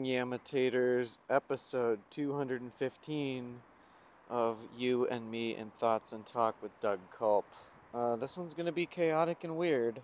Drawing 0.00 0.14
Imitators, 0.14 1.18
episode 1.28 1.98
215 2.08 3.60
of 4.30 4.56
You 4.78 5.06
and 5.08 5.30
Me 5.30 5.54
in 5.56 5.70
Thoughts 5.78 6.14
and 6.14 6.24
Talk 6.24 6.54
with 6.62 6.70
Doug 6.80 7.00
Culp. 7.18 7.44
Uh, 7.92 8.16
this 8.16 8.34
one's 8.34 8.54
going 8.54 8.64
to 8.64 8.72
be 8.72 8.86
chaotic 8.86 9.44
and 9.44 9.58
weird, 9.58 10.00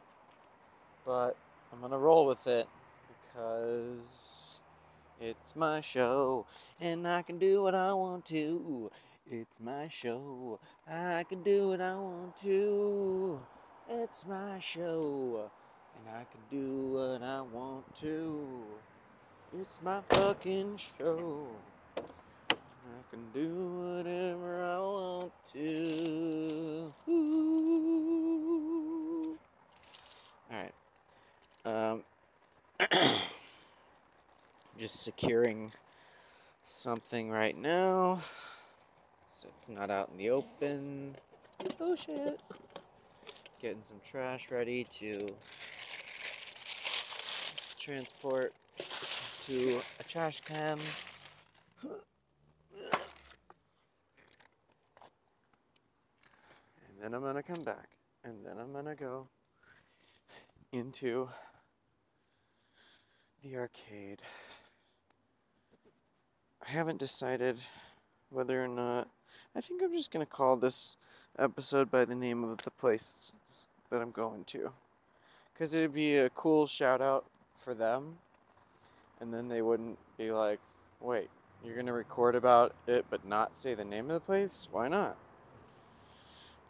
but 1.06 1.34
I'm 1.72 1.78
going 1.80 1.92
to 1.92 1.98
roll 1.98 2.26
with 2.26 2.46
it 2.46 2.68
because 3.08 4.60
it's 5.18 5.56
my 5.56 5.80
show 5.80 6.44
and 6.78 7.08
I 7.08 7.22
can 7.22 7.38
do 7.38 7.62
what 7.62 7.74
I 7.74 7.94
want 7.94 8.26
to. 8.26 8.90
It's 9.30 9.60
my 9.60 9.88
show, 9.88 10.58
I 10.86 11.24
can 11.26 11.42
do 11.42 11.68
what 11.68 11.80
I 11.80 11.94
want 11.94 12.38
to. 12.42 13.40
It's 13.88 14.26
my 14.28 14.58
show 14.60 15.50
and 15.96 16.14
I 16.14 16.26
can 16.30 16.40
do 16.50 16.92
what 16.92 17.22
I 17.22 17.40
want 17.40 17.96
to. 18.00 18.66
It's 19.54 19.80
my 19.80 20.00
fucking 20.10 20.80
show. 20.98 21.46
I 22.00 23.02
can 23.10 23.30
do 23.32 23.48
whatever 23.94 24.64
I 24.64 24.78
want 24.78 25.32
to. 25.52 26.92
Ooh. 27.08 27.78
All 30.50 30.58
right. 30.58 30.74
Um, 31.64 32.02
just 34.78 35.04
securing 35.04 35.70
something 36.64 37.30
right 37.30 37.56
now, 37.56 38.20
so 39.28 39.48
it's 39.56 39.68
not 39.68 39.90
out 39.90 40.10
in 40.10 40.18
the 40.18 40.30
open. 40.30 41.14
Oh 41.80 41.94
shit! 41.94 42.40
Getting 43.62 43.84
some 43.84 44.00
trash 44.04 44.48
ready 44.50 44.84
to 44.98 45.32
transport 47.78 48.52
to 49.46 49.80
a 50.00 50.02
trash 50.02 50.40
can. 50.44 50.78
And 56.88 57.00
then 57.00 57.14
I'm 57.14 57.20
gonna 57.20 57.44
come 57.44 57.62
back. 57.62 57.88
And 58.24 58.44
then 58.44 58.58
I'm 58.58 58.72
gonna 58.72 58.96
go 58.96 59.28
into 60.72 61.28
the 63.44 63.56
arcade. 63.56 64.20
I 66.66 66.68
haven't 66.68 66.98
decided 66.98 67.60
whether 68.30 68.60
or 68.62 68.68
not. 68.68 69.08
I 69.54 69.60
think 69.60 69.80
I'm 69.80 69.92
just 69.92 70.10
gonna 70.10 70.26
call 70.26 70.56
this 70.56 70.96
episode 71.38 71.88
by 71.88 72.04
the 72.04 72.16
name 72.16 72.42
of 72.42 72.60
the 72.62 72.70
place 72.72 73.30
that 73.90 74.02
I'm 74.02 74.10
going 74.10 74.42
to. 74.46 74.72
Because 75.52 75.72
it'd 75.72 75.94
be 75.94 76.16
a 76.16 76.30
cool 76.30 76.66
shout 76.66 77.00
out 77.00 77.26
for 77.54 77.74
them. 77.74 78.18
And 79.20 79.32
then 79.32 79.48
they 79.48 79.62
wouldn't 79.62 79.98
be 80.18 80.30
like, 80.30 80.60
wait, 81.00 81.28
you're 81.64 81.74
going 81.74 81.86
to 81.86 81.92
record 81.92 82.34
about 82.34 82.74
it 82.86 83.04
but 83.10 83.26
not 83.26 83.56
say 83.56 83.74
the 83.74 83.84
name 83.84 84.06
of 84.06 84.14
the 84.14 84.20
place? 84.20 84.68
Why 84.70 84.88
not? 84.88 85.16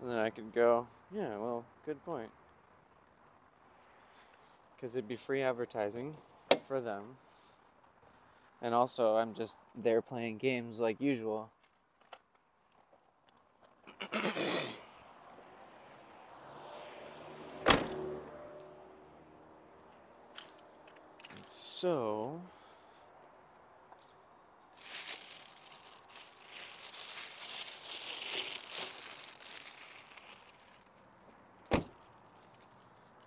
And 0.00 0.10
then 0.10 0.18
I 0.18 0.30
could 0.30 0.54
go, 0.54 0.86
yeah, 1.14 1.36
well, 1.38 1.64
good 1.84 2.02
point. 2.04 2.30
Because 4.76 4.94
it'd 4.94 5.08
be 5.08 5.16
free 5.16 5.42
advertising 5.42 6.14
for 6.68 6.80
them. 6.80 7.02
And 8.62 8.74
also, 8.74 9.16
I'm 9.16 9.34
just 9.34 9.56
there 9.82 10.02
playing 10.02 10.38
games 10.38 10.80
like 10.80 11.00
usual. 11.00 11.50
so 21.86 22.40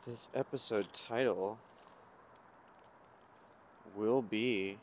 this 0.06 0.28
episode 0.36 0.86
title 0.92 1.58
will 3.96 4.22
be 4.22 4.76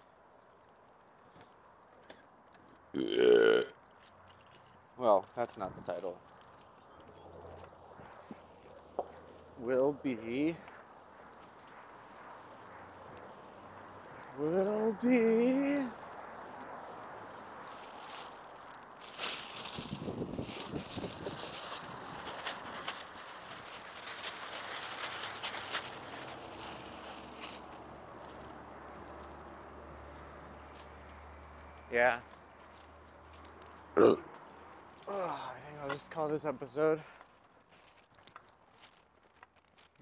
well 4.99 5.27
that's 5.37 5.59
not 5.59 5.71
the 5.77 5.93
title. 5.93 6.17
Will 9.61 9.95
be 10.03 10.57
will 14.39 14.93
be 15.03 15.85
Yeah. 31.93 32.21
oh, 33.97 34.19
I 35.09 35.59
think 35.61 35.81
I'll 35.83 35.89
just 35.89 36.11
call 36.11 36.29
this 36.29 36.45
episode 36.45 37.01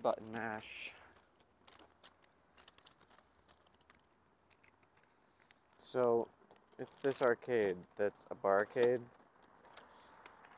Button 0.03 0.33
Mash. 0.33 0.93
So, 5.95 6.27
it's 6.81 6.97
this 7.05 7.23
arcade 7.23 7.77
that's 7.97 8.27
a 8.33 8.35
barcade, 8.35 8.99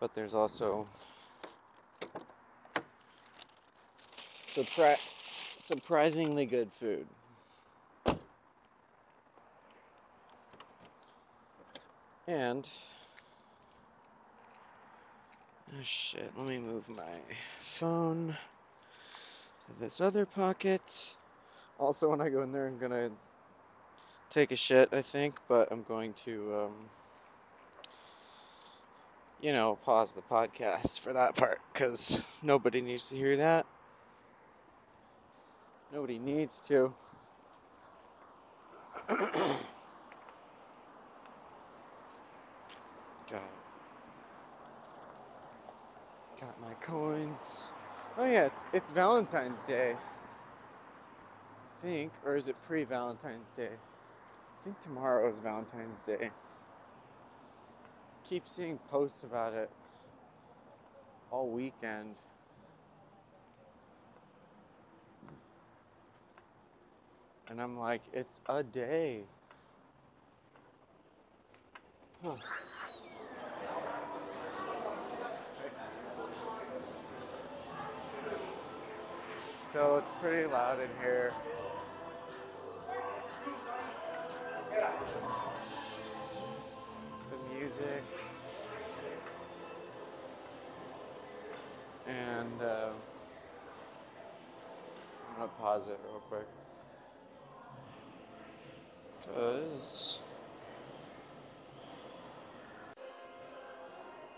but 0.00 0.14
there's 0.14 0.32
also 0.32 0.86
surpri- 4.46 4.96
surprisingly 5.58 6.46
good 6.46 6.70
food. 6.72 7.06
And 12.26 12.66
oh 15.70 15.82
shit, 15.82 16.32
let 16.38 16.48
me 16.48 16.56
move 16.56 16.88
my 16.88 17.12
phone 17.60 18.34
to 19.66 19.80
this 19.82 20.00
other 20.00 20.24
pocket. 20.24 21.14
Also, 21.78 22.08
when 22.08 22.22
I 22.22 22.30
go 22.30 22.40
in 22.40 22.52
there, 22.52 22.68
I'm 22.68 22.78
gonna 22.78 23.10
take 24.30 24.52
a 24.52 24.56
shit, 24.56 24.88
I 24.92 25.02
think, 25.02 25.38
but 25.48 25.68
I'm 25.70 25.82
going 25.82 26.14
to, 26.24 26.54
um, 26.56 26.90
you 29.38 29.52
know, 29.52 29.76
pause 29.84 30.12
the 30.12 30.22
podcast 30.22 31.00
for 31.00 31.12
that 31.12 31.36
part 31.36 31.60
because 31.72 32.20
nobody 32.42 32.80
needs 32.80 33.08
to 33.08 33.16
hear 33.16 33.36
that. 33.36 33.66
Nobody 35.92 36.18
needs 36.18 36.60
to. 36.62 36.94
Got 39.08 39.20
it. 43.30 43.66
Got 46.40 46.60
my 46.60 46.74
coins. 46.74 47.72
Oh 48.16 48.24
yeah, 48.24 48.46
it's 48.46 48.64
it's 48.72 48.90
Valentine's 48.90 49.62
Day. 49.62 49.92
I 49.92 51.80
think, 51.80 52.12
or 52.24 52.36
is 52.36 52.48
it 52.48 52.56
pre-Valentine's 52.62 53.52
Day? 53.52 53.76
Think 54.66 54.80
tomorrow 54.80 55.30
is 55.30 55.38
Valentine's 55.38 56.00
Day. 56.04 56.28
Keep 58.28 58.48
seeing 58.48 58.80
posts 58.90 59.22
about 59.22 59.54
it 59.54 59.70
all 61.30 61.48
weekend. 61.48 62.16
And 67.46 67.60
I'm 67.62 67.78
like, 67.78 68.00
it's 68.12 68.40
a 68.48 68.64
day. 68.64 69.20
So 79.62 79.98
it's 79.98 80.10
pretty 80.20 80.48
loud 80.48 80.80
in 80.80 80.90
here. 81.00 81.32
The 87.30 87.54
music. 87.54 88.02
And 92.06 92.62
uh, 92.62 92.90
I'm 95.28 95.36
gonna 95.36 95.48
pause 95.58 95.88
it 95.88 95.98
real 96.04 96.20
quick. 96.28 96.46
Cause 99.34 100.20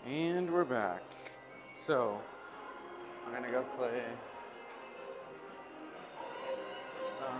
and 0.05 0.51
we're 0.51 0.65
back. 0.65 1.03
So 1.75 2.19
I'm 3.25 3.33
gonna 3.33 3.51
go 3.51 3.63
play 3.77 4.01
some 7.17 7.35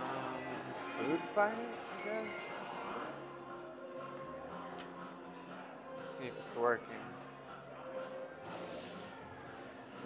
food 0.98 1.20
fight, 1.34 1.52
I 1.52 2.24
guess. 2.26 2.79
See 6.20 6.28
if 6.28 6.38
it's 6.38 6.56
working. 6.56 6.86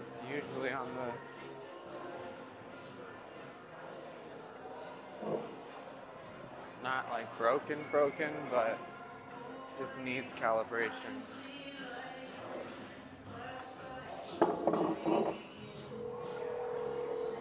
It's 0.08 0.18
usually 0.32 0.70
on 0.70 0.88
the 0.94 1.12
not 6.82 7.10
like 7.10 7.38
broken 7.38 7.78
broken, 7.90 8.30
but 8.50 8.78
just 9.78 9.98
needs 10.00 10.32
calibration. 10.34 10.92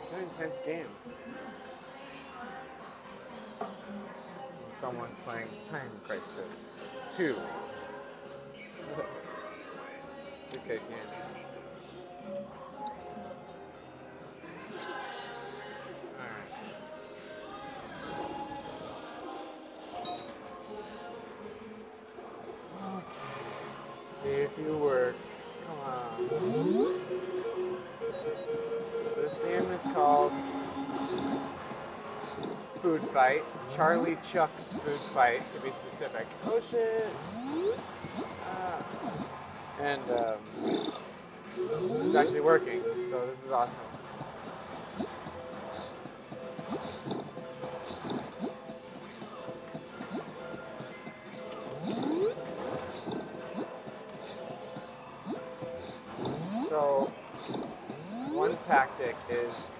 It's 0.01 0.13
an 0.13 0.19
intense 0.19 0.59
game. 0.59 0.85
Someone's 4.71 5.19
playing 5.19 5.47
Time 5.63 5.91
Crisis 6.05 6.87
2. 7.11 7.35
It's 10.53 10.63
okay, 10.65 10.77
Candy. 10.77 11.23
see 24.03 24.29
if 24.29 24.51
you 24.59 24.77
work. 24.77 25.15
Come 25.65 25.79
on. 25.79 26.29
So 29.09 29.21
this 29.21 29.37
game 29.37 29.71
is 29.71 29.83
called 29.83 30.31
Food 32.81 33.03
Fight. 33.07 33.43
Charley 33.67 34.17
Chuck's 34.21 34.73
Food 34.73 35.01
Fight, 35.13 35.51
to 35.51 35.59
be 35.59 35.71
specific. 35.71 36.27
Oh 36.45 36.59
shit! 36.59 37.07
And 39.83 40.01
um, 40.11 40.37
it's 42.05 42.15
actually 42.15 42.39
working, 42.39 42.81
so 43.09 43.25
this 43.25 43.43
is 43.43 43.51
awesome. 43.51 43.83
So, 56.65 57.11
one 58.31 58.55
tactic 58.61 59.17
is 59.29 59.75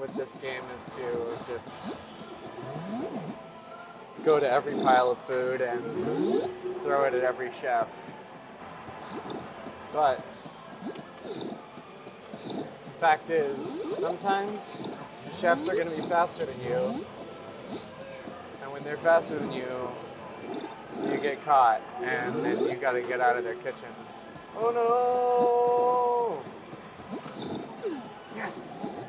with 0.00 0.12
this 0.16 0.34
game 0.34 0.64
is 0.74 0.84
to 0.96 1.38
just 1.46 1.94
go 4.24 4.40
to 4.40 4.50
every 4.50 4.74
pile 4.74 5.12
of 5.12 5.20
food 5.20 5.60
and 5.60 5.80
throw 6.82 7.04
it 7.04 7.14
at 7.14 7.22
every 7.22 7.52
chef. 7.52 7.86
But 9.94 10.52
the 12.42 12.98
fact 12.98 13.30
is, 13.30 13.80
sometimes 13.94 14.82
chefs 15.32 15.68
are 15.68 15.76
going 15.76 15.88
to 15.88 15.94
be 15.94 16.02
faster 16.08 16.44
than 16.44 16.60
you, 16.62 17.06
and 18.60 18.72
when 18.72 18.82
they're 18.82 18.96
faster 18.96 19.38
than 19.38 19.52
you, 19.52 19.88
you 21.08 21.16
get 21.18 21.44
caught, 21.44 21.80
and 22.02 22.44
then 22.44 22.64
you 22.68 22.74
got 22.74 22.92
to 22.92 23.02
get 23.02 23.20
out 23.20 23.36
of 23.36 23.44
their 23.44 23.54
kitchen. 23.54 23.88
Oh 24.56 24.72
no! 24.74 26.42
Yes! 28.36 29.06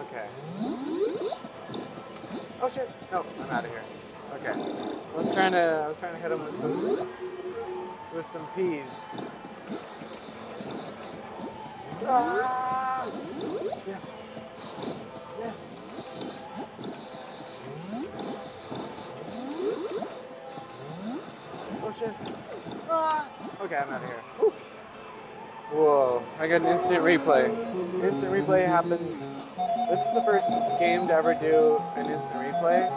Okay. 0.00 0.26
Oh 2.62 2.70
shit! 2.70 2.90
No, 3.12 3.26
I'm 3.42 3.50
out 3.50 3.66
of 3.66 3.70
here. 3.70 3.84
Okay. 4.36 4.54
I 5.14 5.18
was 5.18 5.34
trying 5.34 5.52
to 5.52 5.82
I 5.84 5.88
was 5.88 5.98
trying 5.98 6.14
to 6.14 6.20
hit 6.20 6.32
him 6.32 6.42
with 6.42 6.56
some 6.56 7.06
with 8.14 8.26
some 8.26 8.46
peas. 8.56 9.18
Ah! 12.06 13.06
Yes. 13.86 14.42
Yes. 15.38 15.92
Oh 21.82 21.92
shit. 21.92 22.14
Ah! 22.90 23.28
Okay, 23.62 23.76
I'm 23.76 23.90
out 23.90 24.02
of 24.02 24.08
here. 24.08 24.22
Woo. 24.40 24.52
Whoa, 25.72 26.22
I 26.38 26.48
got 26.48 26.62
an 26.62 26.66
instant 26.66 27.04
replay. 27.04 27.48
Instant 28.02 28.32
replay 28.32 28.66
happens. 28.66 29.24
This 29.88 30.00
is 30.00 30.14
the 30.14 30.22
first 30.22 30.50
game 30.78 31.06
to 31.08 31.14
ever 31.14 31.34
do 31.34 31.80
an 31.96 32.10
instant 32.10 32.40
replay. 32.40 32.88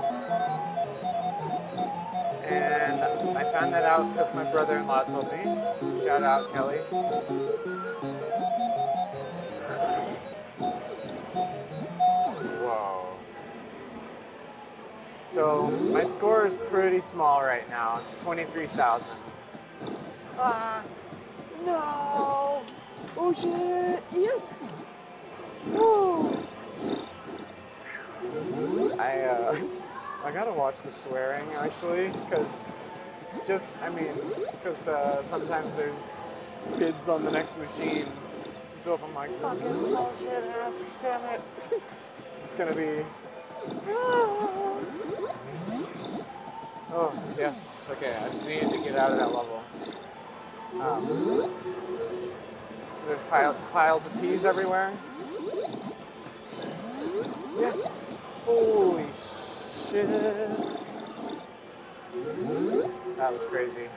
Found 3.63 3.74
that 3.74 3.86
out 3.86 4.13
because 4.13 4.33
my 4.33 4.44
brother 4.51 4.77
in 4.77 4.88
law 4.88 5.04
told 5.04 5.31
me. 5.31 5.42
Shout 6.04 6.21
out, 6.21 6.51
Kelly. 6.51 6.80
Whoa. 12.60 13.07
So 15.27 15.68
my 15.94 16.04
score 16.04 16.45
is 16.45 16.56
pretty 16.69 17.00
small 17.00 17.42
right 17.42 17.69
now. 17.69 18.01
It's 18.01 18.15
23,000. 18.15 19.10
Ah, 20.38 20.83
no! 21.65 22.63
Oh 23.15 23.31
shit! 23.31 24.04
Yes! 24.12 24.77
Oh. 25.71 26.45
I 29.00 29.21
uh, 29.21 29.56
I 30.25 30.31
gotta 30.31 30.51
watch 30.51 30.81
the 30.81 30.92
swearing 30.92 31.50
actually, 31.54 32.07
because 32.07 32.74
just 33.45 33.65
I 33.81 33.89
mean, 33.89 34.13
because 34.51 34.88
uh, 34.88 35.24
sometimes 35.24 35.69
there's 35.77 36.15
kids 36.80 37.09
on 37.09 37.24
the 37.25 37.31
next 37.31 37.57
machine. 37.57 38.07
So 38.80 38.94
if 38.94 39.03
I'm 39.03 39.13
like 39.15 39.31
fucking 39.41 39.68
bullshit 39.68 40.44
ass, 40.44 40.85
damn 41.01 41.24
it, 41.25 41.41
it's 42.45 42.56
gonna 42.56 42.75
be. 42.75 43.06
Oh 46.95 47.13
yes, 47.38 47.88
okay. 47.91 48.15
I 48.15 48.27
just 48.30 48.47
needed 48.47 48.69
to 48.69 48.77
get 48.80 48.95
out 48.95 49.12
of 49.12 49.18
that 49.18 49.33
level. 49.33 49.63
Um, 50.79 51.53
there's 53.08 53.19
pile, 53.29 53.55
piles 53.72 54.05
of 54.05 54.22
peas 54.22 54.46
everywhere. 54.46 54.98
Yes. 57.60 58.13
Holy 58.46 59.05
shit. 59.89 60.50
That 63.17 63.32
was 63.34 63.46
crazy. 63.46 63.88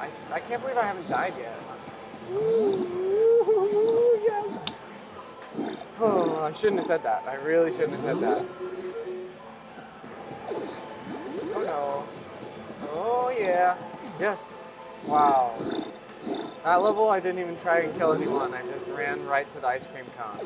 I, 0.00 0.10
I 0.32 0.40
can't 0.40 0.60
believe 0.62 0.76
I 0.76 0.84
haven't 0.84 1.08
died 1.08 1.34
yet. 1.38 1.58
Ooh, 2.32 4.20
yes. 4.24 4.64
Oh, 5.98 6.42
I 6.42 6.52
shouldn't 6.52 6.78
have 6.78 6.86
said 6.86 7.02
that. 7.04 7.24
I 7.26 7.34
really 7.34 7.70
shouldn't 7.72 7.92
have 7.92 8.02
said 8.02 8.20
that. 8.20 8.44
Oh 11.54 11.62
no. 11.62 12.06
Oh 12.92 13.34
yeah. 13.38 13.76
Yes. 14.20 14.70
Wow. 15.06 15.58
That 16.64 16.82
level, 16.82 17.08
I 17.08 17.20
didn't 17.20 17.40
even 17.40 17.56
try 17.56 17.80
and 17.80 17.94
kill 17.96 18.12
anyone. 18.12 18.52
I 18.52 18.66
just 18.66 18.88
ran 18.90 19.22
right 19.22 19.48
to 19.50 19.60
the 19.60 19.68
ice 19.68 19.86
cream 19.86 20.06
cone. 20.16 20.40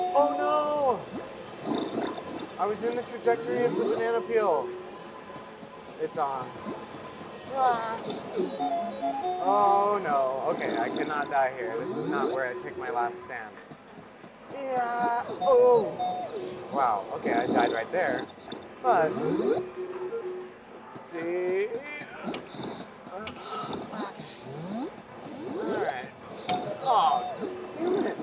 Oh 0.00 0.34
no! 0.38 1.06
I 2.58 2.66
was 2.66 2.84
in 2.84 2.94
the 2.96 3.02
trajectory 3.02 3.64
of 3.64 3.72
the 3.78 3.84
banana 3.84 4.20
peel. 4.20 4.68
It's 6.00 6.18
on. 6.18 6.50
Ah. 7.54 8.00
Oh 9.42 10.00
no. 10.02 10.42
Okay, 10.54 10.76
I 10.76 10.88
cannot 10.88 11.30
die 11.30 11.52
here. 11.56 11.76
This 11.78 11.96
is 11.96 12.06
not 12.06 12.32
where 12.32 12.46
I 12.46 12.54
take 12.62 12.76
my 12.76 12.90
last 12.90 13.20
stand. 13.20 13.54
Yeah. 14.52 15.24
Oh. 15.40 15.92
Wow. 16.72 17.04
Okay, 17.14 17.32
I 17.32 17.46
died 17.46 17.72
right 17.72 17.90
there. 17.92 18.26
But 18.82 19.14
let's 19.16 19.64
see. 20.92 21.68
Okay. 23.14 23.30
All 25.54 25.84
right. 25.84 26.08
Oh, 26.82 27.34
damn 27.72 28.06
it. 28.06 28.16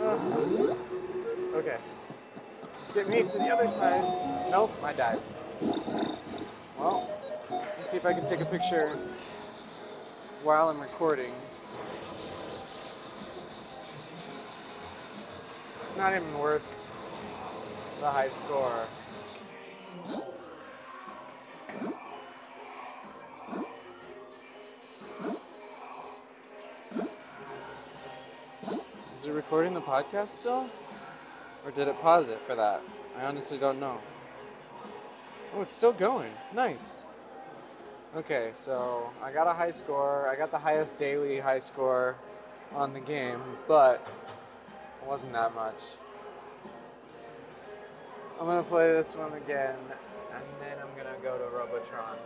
Uh, 0.00 1.56
okay. 1.56 1.76
Just 2.76 2.94
get 2.94 3.08
me 3.08 3.22
to 3.22 3.38
the 3.38 3.48
other 3.48 3.66
side. 3.66 4.04
Nope, 4.50 4.72
I 4.82 4.92
died. 4.92 5.20
Well, 6.78 7.08
let's 7.50 7.90
see 7.90 7.96
if 7.96 8.04
I 8.04 8.12
can 8.12 8.26
take 8.26 8.40
a 8.40 8.44
picture 8.44 8.98
while 10.42 10.68
I'm 10.68 10.80
recording. 10.80 11.32
It's 15.88 15.96
not 15.96 16.14
even 16.14 16.38
worth 16.38 16.62
the 18.00 18.10
high 18.10 18.28
score. 18.28 18.86
Is 29.16 29.26
it 29.26 29.30
recording 29.30 29.72
the 29.72 29.80
podcast 29.80 30.28
still? 30.28 30.68
Or 31.64 31.70
did 31.70 31.88
it 31.88 31.98
pause 32.02 32.28
it 32.28 32.40
for 32.46 32.54
that? 32.54 32.82
I 33.16 33.24
honestly 33.24 33.58
don't 33.58 33.80
know. 33.80 33.98
Oh, 35.56 35.62
it's 35.62 35.72
still 35.72 35.92
going. 35.92 36.32
Nice. 36.52 37.06
Okay, 38.16 38.50
so 38.52 39.08
I 39.22 39.30
got 39.30 39.46
a 39.46 39.52
high 39.52 39.70
score. 39.70 40.28
I 40.28 40.34
got 40.34 40.50
the 40.50 40.58
highest 40.58 40.98
daily 40.98 41.38
high 41.38 41.60
score 41.60 42.16
on 42.74 42.92
the 42.92 42.98
game, 42.98 43.40
but 43.68 44.04
it 45.00 45.06
wasn't 45.06 45.32
that 45.32 45.54
much. 45.54 45.82
I'm 48.40 48.46
gonna 48.46 48.64
play 48.64 48.92
this 48.92 49.14
one 49.14 49.32
again, 49.34 49.76
and 50.32 50.44
then 50.60 50.76
I'm 50.82 50.96
gonna 50.96 51.16
go 51.22 51.38
to 51.38 51.44
Robotron, 51.56 52.16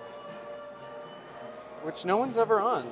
which 1.83 2.07
no 2.07 2.17
one's 2.17 2.39
ever 2.39 2.61
on. 2.61 2.91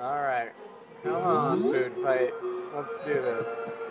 All 0.00 0.22
right, 0.22 0.52
come 1.04 1.22
on, 1.22 1.62
food 1.62 1.92
fight. 2.02 2.32
Let's 2.74 3.06
do 3.06 3.14
this. 3.14 3.82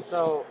So, 0.00 0.46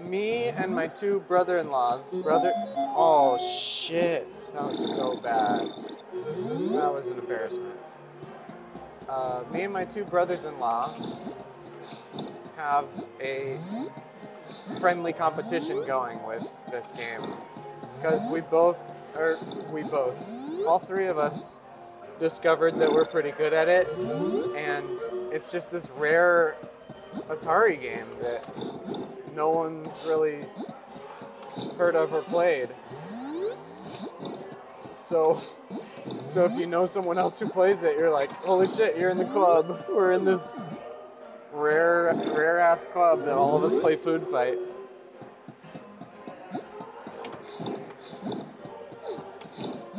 me 0.00 0.46
and 0.46 0.74
my 0.74 0.88
two 0.88 1.20
brother-in-laws, 1.28 2.16
brother. 2.16 2.52
Oh 2.76 3.38
shit, 3.38 4.26
that 4.52 4.64
was 4.64 4.94
so 4.94 5.16
bad. 5.16 5.68
That 6.12 6.92
was 6.92 7.06
an 7.06 7.18
embarrassment. 7.18 7.76
Uh, 9.08 9.44
me 9.52 9.62
and 9.62 9.72
my 9.72 9.84
two 9.84 10.04
brothers-in-law 10.04 10.94
have 12.56 12.86
a 13.20 13.58
friendly 14.80 15.12
competition 15.12 15.86
going 15.86 16.22
with 16.26 16.46
this 16.70 16.92
game 16.92 17.22
because 18.00 18.26
we 18.26 18.40
both, 18.40 18.78
or 19.16 19.38
we 19.72 19.82
both, 19.82 20.24
all 20.66 20.78
three 20.78 21.06
of 21.06 21.18
us 21.18 21.58
discovered 22.20 22.78
that 22.78 22.90
we're 22.90 23.04
pretty 23.04 23.32
good 23.32 23.52
at 23.52 23.68
it, 23.68 23.88
and 24.56 24.88
it's 25.32 25.50
just 25.50 25.70
this 25.70 25.90
rare 25.90 26.56
Atari 27.28 27.80
game 27.80 28.06
that 28.20 28.46
no 29.34 29.50
one's 29.50 30.00
really 30.06 30.44
heard 31.76 31.96
of 31.96 32.14
or 32.14 32.22
played. 32.22 32.68
So, 34.92 35.40
so 36.28 36.44
if 36.44 36.56
you 36.58 36.66
know 36.66 36.86
someone 36.86 37.18
else 37.18 37.38
who 37.38 37.48
plays 37.48 37.82
it, 37.82 37.96
you're 37.98 38.10
like, 38.10 38.30
holy 38.30 38.66
shit, 38.66 38.96
you're 38.96 39.10
in 39.10 39.18
the 39.18 39.24
club. 39.26 39.84
We're 39.88 40.12
in 40.12 40.24
this 40.24 40.60
rare, 41.52 42.14
rare 42.34 42.58
ass 42.58 42.86
club 42.86 43.24
that 43.24 43.34
all 43.34 43.56
of 43.56 43.64
us 43.64 43.74
play 43.80 43.96
Food 43.96 44.24
Fight. 44.26 44.58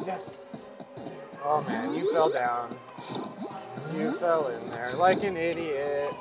Yes. 0.09 0.69
Oh 1.45 1.61
man, 1.61 1.93
you 1.93 2.11
fell 2.11 2.31
down. 2.31 2.75
You 3.95 4.11
fell 4.13 4.47
in 4.47 4.71
there 4.71 4.93
like 4.95 5.23
an 5.23 5.37
idiot. 5.37 6.15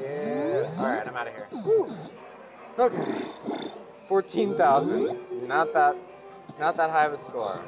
Yeah. 0.00 0.70
Alright, 0.78 1.06
I'm 1.06 1.14
out 1.14 1.28
of 1.28 1.34
here. 1.34 1.46
Okay. 2.78 3.26
14,000. 4.08 5.46
Not 5.46 5.74
that 5.74 5.94
not 6.58 6.78
that 6.78 6.88
high 6.88 7.04
of 7.04 7.12
a 7.12 7.18
score. 7.18 7.62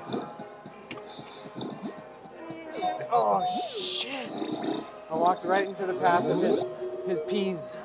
Oh 3.12 3.44
shit. 3.70 4.32
I 5.10 5.14
walked 5.14 5.44
right 5.44 5.68
into 5.68 5.84
the 5.84 5.94
path 5.96 6.24
of 6.24 6.40
his 6.40 6.58
his 7.06 7.22
peas. 7.24 7.78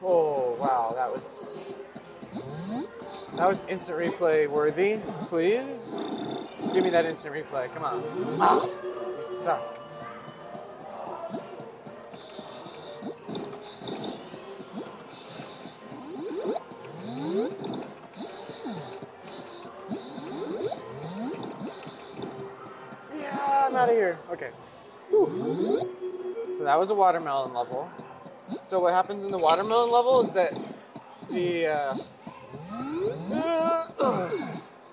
Oh 0.00 0.54
wow, 0.60 0.92
that 0.94 1.12
was 1.12 1.74
that 3.36 3.48
was 3.48 3.62
instant 3.68 3.98
replay 3.98 4.48
worthy. 4.48 4.98
Please 5.28 6.06
give 6.72 6.84
me 6.84 6.90
that 6.90 7.04
instant 7.04 7.34
replay. 7.34 7.72
Come 7.74 7.84
on. 7.84 8.02
You 9.18 9.24
suck. 9.24 9.62
Yeah, 23.14 23.66
I'm 23.68 23.76
out 23.76 23.88
of 23.88 23.94
here. 23.94 24.18
Okay. 24.30 24.50
So 26.56 26.62
that 26.64 26.78
was 26.78 26.90
a 26.90 26.94
watermelon 26.94 27.52
level. 27.52 27.90
So 28.64 28.80
what 28.80 28.92
happens 28.92 29.24
in 29.24 29.30
the 29.30 29.38
watermelon 29.38 29.90
level 29.90 30.20
is 30.22 30.30
that 30.32 30.54
the 31.30 31.66
uh, 31.66 31.96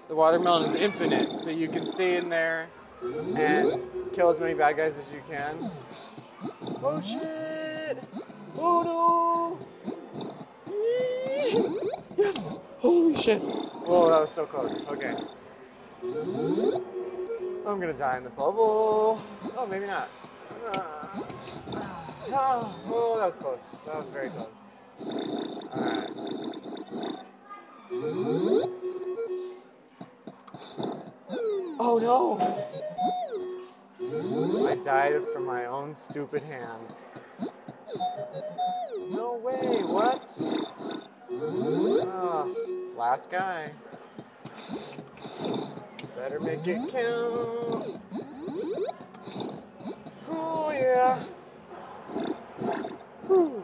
the 0.07 0.15
watermelon 0.15 0.69
is 0.69 0.75
infinite, 0.75 1.37
so 1.37 1.49
you 1.49 1.67
can 1.67 1.85
stay 1.85 2.17
in 2.17 2.29
there 2.29 2.67
and 3.35 3.81
kill 4.13 4.29
as 4.29 4.39
many 4.39 4.53
bad 4.53 4.77
guys 4.77 4.97
as 4.97 5.11
you 5.11 5.21
can. 5.29 5.71
Oh 6.83 6.99
shit! 7.01 7.97
Oh 8.57 8.83
no! 8.83 9.57
Yes! 12.17 12.59
Holy 12.79 13.15
shit! 13.15 13.41
Whoa, 13.41 14.09
that 14.09 14.21
was 14.21 14.31
so 14.31 14.45
close. 14.45 14.85
Okay. 14.85 15.15
I'm 16.03 17.79
gonna 17.79 17.93
die 17.93 18.17
in 18.17 18.23
this 18.23 18.37
level. 18.37 19.21
Oh, 19.55 19.67
maybe 19.67 19.85
not. 19.85 20.09
Uh, 20.73 21.07
oh, 22.33 23.17
that 23.17 23.25
was 23.25 23.37
close. 23.37 23.81
That 23.85 23.95
was 23.95 24.07
very 24.11 24.29
close. 24.29 24.71
Alright. 25.73 26.09
Oh 31.83 31.99
no! 32.01 32.39
I 34.67 34.75
died 34.75 35.21
from 35.33 35.45
my 35.45 35.65
own 35.65 35.93
stupid 35.93 36.41
hand. 36.43 36.95
No 39.11 39.33
way, 39.43 39.83
what? 39.83 40.39
Oh, 41.31 42.55
last 42.95 43.29
guy. 43.29 43.71
Better 46.15 46.39
make 46.39 46.65
it 46.67 46.87
count. 46.89 47.99
Oh 50.29 50.71
yeah. 50.71 51.19
Whew. 53.27 53.63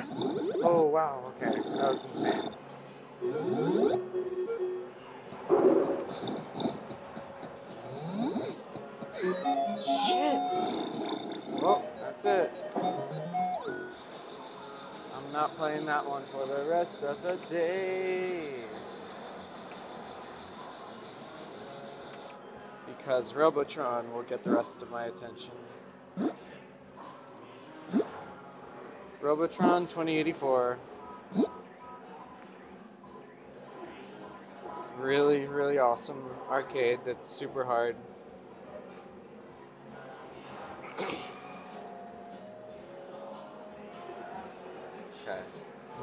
Yes. 0.00 0.38
Oh 0.62 0.86
wow. 0.86 1.34
Okay, 1.36 1.54
that 1.76 1.90
was 1.90 2.06
insane. 2.06 2.40
Shit. 9.76 11.60
Well, 11.60 11.84
that's 12.00 12.24
it. 12.24 12.50
I'm 15.14 15.32
not 15.34 15.54
playing 15.58 15.84
that 15.84 16.06
one 16.08 16.22
for 16.32 16.46
the 16.46 16.70
rest 16.70 17.04
of 17.04 17.22
the 17.22 17.36
day. 17.50 18.54
Because 22.86 23.34
Robotron 23.34 24.10
will 24.14 24.22
get 24.22 24.42
the 24.42 24.50
rest 24.50 24.80
of 24.80 24.90
my 24.90 25.04
attention. 25.04 25.52
Robotron 29.20 29.86
2084. 29.86 30.78
It's 34.68 34.90
really, 34.98 35.46
really 35.46 35.78
awesome 35.78 36.24
arcade 36.48 37.00
that's 37.04 37.28
super 37.28 37.62
hard. 37.64 37.96
Okay, 45.22 45.40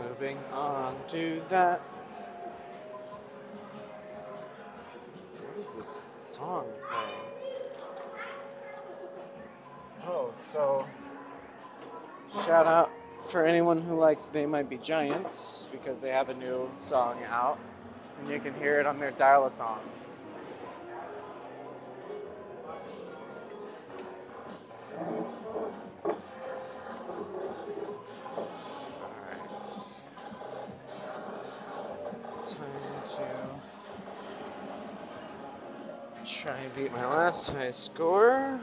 moving 0.03 0.37
on 0.53 0.95
to 1.07 1.41
that. 1.49 1.81
What 5.39 5.57
is 5.59 5.73
this 5.73 6.05
song 6.21 6.67
playing? 6.87 7.15
Oh, 10.05 10.31
so 10.51 10.85
shout 12.45 12.67
out 12.67 12.91
for 13.27 13.45
anyone 13.45 13.81
who 13.81 13.95
likes 13.95 14.29
They 14.29 14.45
Might 14.45 14.69
Be 14.69 14.77
Giants 14.77 15.67
because 15.71 15.99
they 15.99 16.09
have 16.09 16.29
a 16.29 16.33
new 16.33 16.69
song 16.79 17.17
out 17.29 17.59
and 18.19 18.29
you 18.29 18.39
can 18.39 18.53
hear 18.55 18.79
it 18.79 18.85
on 18.85 18.99
their 18.99 19.11
Dial 19.11 19.45
a 19.45 19.51
Song. 19.51 19.79
Time 32.45 32.69
to 36.25 36.31
try 36.31 36.57
and 36.57 36.75
beat 36.75 36.93
my 36.93 37.05
last 37.05 37.49
high 37.49 37.71
score, 37.71 38.61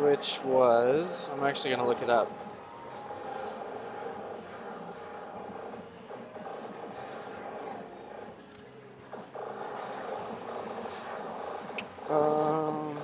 which 0.00 0.40
was, 0.44 1.30
I'm 1.32 1.44
actually 1.44 1.70
going 1.70 1.80
to 1.80 1.86
look 1.86 2.02
it 2.02 2.08
up. 2.08 2.30
Um, 12.10 12.98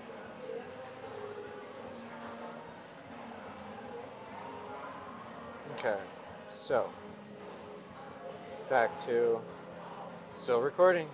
Okay, 5.87 6.02
so 6.49 6.90
back 8.69 8.99
to 8.99 9.38
still 10.26 10.61
recording. 10.61 11.07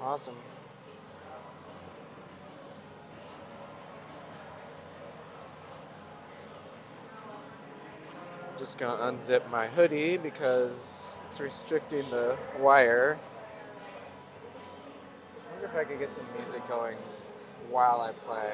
Awesome. 0.00 0.34
I'm 8.32 8.58
Just 8.58 8.78
gonna 8.78 9.12
unzip 9.12 9.50
my 9.50 9.66
hoodie 9.66 10.16
because 10.16 11.18
it's 11.26 11.38
restricting 11.38 12.08
the 12.08 12.38
wire. 12.60 13.18
I 15.34 15.52
wonder 15.52 15.66
if 15.66 15.76
I 15.76 15.84
could 15.84 15.98
get 15.98 16.14
some 16.14 16.24
music 16.38 16.66
going 16.66 16.96
while 17.70 18.00
I 18.00 18.12
play 18.24 18.52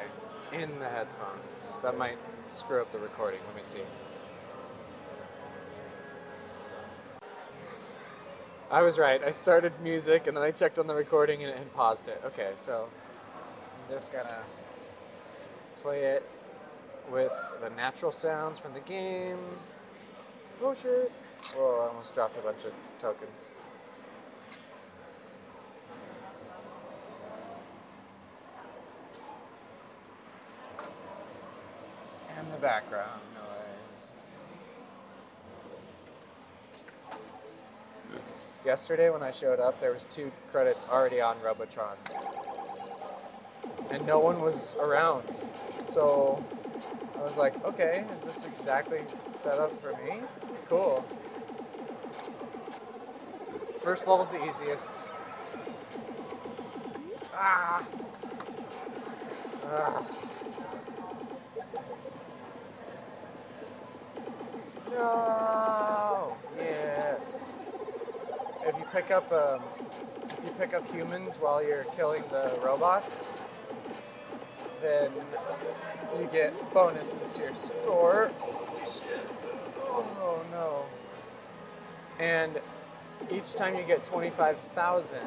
in 0.61 0.81
the 0.81 0.89
headphones. 0.89 1.79
That 1.85 1.97
might 1.97 2.19
screw 2.49 2.83
up 2.83 2.91
the 2.91 2.99
recording. 2.99 3.39
Let 3.47 3.55
me 3.55 3.63
see. 3.63 3.83
I 8.71 8.83
was 8.83 8.99
right. 8.99 9.23
I 9.23 9.31
started 9.31 9.73
music 9.83 10.27
and 10.27 10.37
then 10.37 10.43
I 10.43 10.51
checked 10.51 10.79
on 10.79 10.89
the 10.89 10.95
recording 10.95 11.43
and 11.43 11.51
it 11.51 11.59
had 11.59 11.73
paused 11.75 12.09
it. 12.09 12.21
Okay, 12.27 12.51
so 12.57 12.89
I'm 13.53 13.95
just 13.95 14.13
gonna 14.13 14.43
play 15.81 16.05
it 16.05 16.25
with 17.13 17.59
the 17.63 17.71
natural 17.71 18.11
sounds 18.11 18.59
from 18.59 18.75
the 18.75 18.81
game. 18.81 19.39
Oh 20.61 20.75
shit! 20.75 21.13
Whoa, 21.55 21.85
I 21.85 21.89
almost 21.89 22.13
dropped 22.13 22.37
a 22.39 22.41
bunch 22.41 22.65
of 22.65 22.73
tokens. 22.99 23.53
And 32.37 32.53
the 32.53 32.59
background 32.59 33.23
noise. 33.35 34.13
Yesterday 38.67 39.11
when 39.11 39.23
I 39.23 39.31
showed 39.31 39.61
up, 39.61 39.81
there 39.81 39.93
was 39.93 40.05
two 40.07 40.33
credits 40.51 40.85
already 40.91 41.21
on 41.21 41.41
Robotron. 41.41 41.97
And 43.93 44.05
no 44.05 44.19
one 44.19 44.41
was 44.41 44.77
around. 44.81 45.23
So 45.81 46.43
I 47.17 47.23
was 47.23 47.37
like, 47.37 47.65
okay, 47.65 48.05
is 48.19 48.27
this 48.27 48.45
exactly 48.45 49.03
set 49.35 49.61
up 49.61 49.81
for 49.81 49.95
me? 49.95 50.21
Cool. 50.69 51.07
First 53.79 54.09
level's 54.09 54.31
the 54.31 54.45
easiest. 54.49 55.07
Ah! 57.33 57.89
Ah. 59.65 60.05
No! 64.91 66.37
Yes. 66.59 67.56
Pick 68.97 69.11
up 69.11 69.31
um, 69.31 69.61
if 70.31 70.43
you 70.43 70.51
pick 70.59 70.73
up 70.73 70.87
humans 70.87 71.39
while 71.39 71.63
you're 71.63 71.85
killing 71.95 72.23
the 72.31 72.59
robots, 72.65 73.35
then 74.81 75.13
you 76.19 76.27
get 76.33 76.55
bonuses 76.73 77.37
to 77.37 77.43
your 77.43 77.53
score. 77.53 78.33
Oh 79.93 80.43
no. 80.51 80.87
And 82.21 82.59
each 83.31 83.55
time 83.55 83.77
you 83.77 83.83
get 83.83 84.03
25,000 84.03 85.19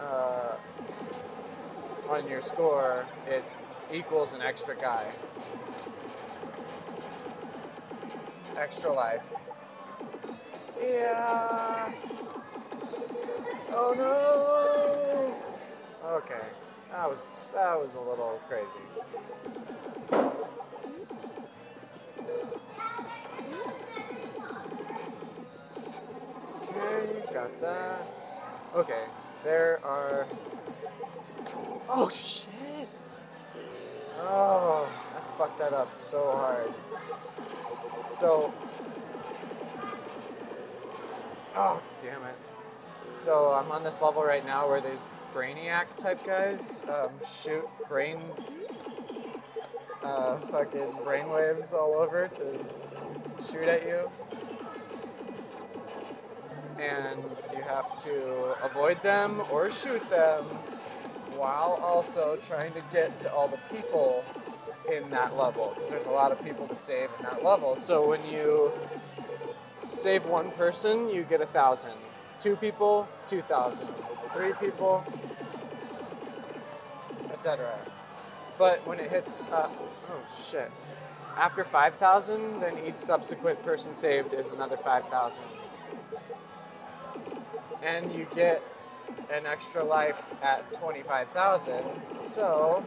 uh, 0.00 0.56
on 2.08 2.26
your 2.30 2.40
score, 2.40 3.04
it 3.26 3.44
equals 3.92 4.32
an 4.32 4.40
extra 4.40 4.74
guy. 4.74 5.04
Extra 8.56 8.90
life. 8.90 9.30
Yeah. 10.80 11.92
Oh 13.72 13.94
no. 13.96 15.34
Okay. 16.16 16.46
That 16.92 17.08
was 17.08 17.50
that 17.54 17.78
was 17.78 17.94
a 17.96 18.00
little 18.00 18.40
crazy. 18.48 18.80
Okay, 26.62 27.22
got 27.32 27.60
that. 27.60 28.06
Okay, 28.74 29.04
there 29.44 29.80
are. 29.84 30.26
Oh 31.88 32.08
shit! 32.08 32.88
Oh, 34.20 34.88
I 35.16 35.38
fucked 35.38 35.58
that 35.58 35.72
up 35.72 35.94
so 35.94 36.30
hard. 36.32 36.72
So. 38.10 38.52
Oh, 41.60 41.82
damn 42.00 42.22
it. 42.22 42.36
So 43.16 43.52
I'm 43.52 43.72
on 43.72 43.82
this 43.82 44.00
level 44.00 44.22
right 44.22 44.46
now 44.46 44.68
where 44.68 44.80
there's 44.80 45.18
brainiac 45.34 45.86
type 45.98 46.24
guys 46.24 46.84
um, 46.88 47.10
shoot 47.20 47.64
brain, 47.88 48.32
uh, 50.04 50.38
fucking 50.52 51.00
brainwaves 51.04 51.72
all 51.72 51.96
over 51.98 52.30
to 52.36 52.60
shoot 53.40 53.66
at 53.66 53.82
you, 53.82 54.08
and 56.78 57.18
you 57.52 57.62
have 57.64 57.96
to 58.02 58.54
avoid 58.62 59.02
them 59.02 59.42
or 59.50 59.68
shoot 59.68 60.08
them 60.08 60.60
while 61.34 61.80
also 61.82 62.36
trying 62.36 62.72
to 62.74 62.82
get 62.92 63.18
to 63.18 63.32
all 63.32 63.48
the 63.48 63.58
people 63.76 64.24
in 64.92 65.10
that 65.10 65.36
level 65.36 65.74
because 65.74 65.90
there's 65.90 66.06
a 66.06 66.10
lot 66.10 66.30
of 66.30 66.40
people 66.44 66.68
to 66.68 66.76
save 66.76 67.10
in 67.16 67.22
that 67.22 67.42
level. 67.44 67.76
So 67.76 68.08
when 68.08 68.24
you 68.24 68.72
save 69.90 70.26
one 70.26 70.50
person, 70.52 71.08
you 71.08 71.24
get 71.24 71.40
a 71.40 71.46
thousand. 71.46 71.94
Two 72.38 72.56
people, 72.56 73.08
2,000. 73.26 73.86
Three 74.34 74.52
people, 74.60 75.04
etc. 77.32 77.74
But 78.58 78.86
when 78.86 78.98
it 78.98 79.10
hits, 79.10 79.46
uh, 79.52 79.68
oh 80.10 80.20
shit. 80.50 80.70
After 81.36 81.64
5,000, 81.64 82.60
then 82.60 82.74
each 82.86 82.96
subsequent 82.96 83.62
person 83.62 83.92
saved 83.92 84.34
is 84.34 84.52
another 84.52 84.76
5,000. 84.76 85.44
And 87.82 88.12
you 88.12 88.26
get 88.34 88.62
an 89.30 89.46
extra 89.46 89.84
life 89.84 90.34
at 90.42 90.72
25,000. 90.74 91.84
So, 92.04 92.84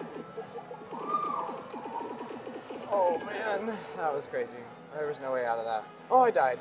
oh 2.91 3.21
man, 3.25 3.77
that 3.95 4.13
was 4.13 4.27
crazy. 4.27 4.57
There 4.93 5.07
was 5.07 5.21
no 5.21 5.31
way 5.31 5.45
out 5.45 5.59
of 5.59 5.65
that. 5.65 5.85
Oh, 6.09 6.21
I 6.21 6.31
died. 6.31 6.59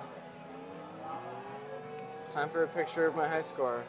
Time 2.31 2.49
for 2.49 2.63
a 2.63 2.69
picture 2.69 3.07
of 3.07 3.17
my 3.17 3.27
high 3.27 3.41
score. 3.41 3.83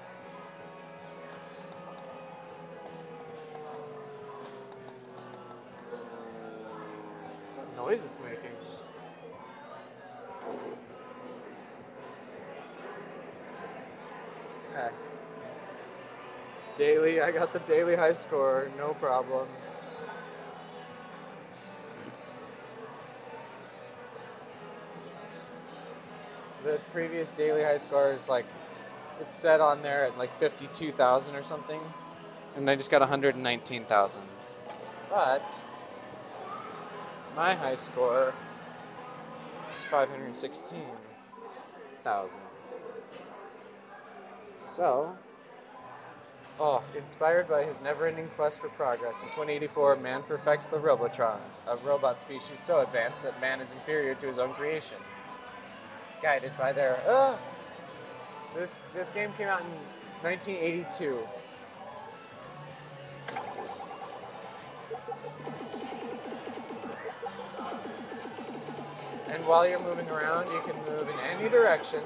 What's 7.43 7.57
noise 7.77 8.05
it's 8.05 8.19
making? 8.19 8.49
Okay. 14.71 14.89
Daily, 16.75 17.21
I 17.21 17.31
got 17.31 17.53
the 17.53 17.59
daily 17.59 17.95
high 17.95 18.13
score, 18.13 18.71
no 18.75 18.95
problem. 18.95 19.47
The 26.71 26.79
previous 26.93 27.31
daily 27.31 27.63
high 27.63 27.75
score 27.75 28.13
is 28.13 28.29
like, 28.29 28.45
it's 29.19 29.35
set 29.35 29.59
on 29.59 29.81
there 29.81 30.05
at 30.05 30.17
like 30.17 30.39
52,000 30.39 31.35
or 31.35 31.43
something. 31.43 31.81
And 32.55 32.69
I 32.69 32.75
just 32.75 32.89
got 32.89 33.01
119,000. 33.01 34.23
But, 35.09 35.61
my 37.35 37.53
high 37.53 37.75
score 37.75 38.33
is 39.69 39.83
516,000. 39.83 42.39
So, 44.53 45.13
oh, 46.57 46.85
inspired 46.97 47.49
by 47.49 47.65
his 47.65 47.81
never-ending 47.81 48.29
quest 48.37 48.61
for 48.61 48.69
progress, 48.69 49.23
in 49.23 49.27
2084, 49.27 49.97
man 49.97 50.23
perfects 50.23 50.67
the 50.67 50.79
Robotrons, 50.79 51.59
a 51.67 51.75
robot 51.85 52.21
species 52.21 52.59
so 52.59 52.79
advanced 52.79 53.23
that 53.23 53.41
man 53.41 53.59
is 53.59 53.73
inferior 53.73 54.15
to 54.15 54.25
his 54.25 54.39
own 54.39 54.53
creation. 54.53 54.99
Guided 56.21 56.51
by 56.57 56.71
their, 56.71 57.01
uh, 57.07 57.37
this 58.55 58.75
this 58.93 59.11
game 59.11 59.31
came 59.37 59.47
out 59.47 59.61
in 59.61 59.67
1982. 60.21 61.19
And 69.29 69.47
while 69.47 69.67
you're 69.67 69.79
moving 69.79 70.09
around, 70.09 70.51
you 70.51 70.61
can 70.61 70.75
move 70.85 71.07
in 71.07 71.19
any 71.19 71.49
direction 71.49 72.01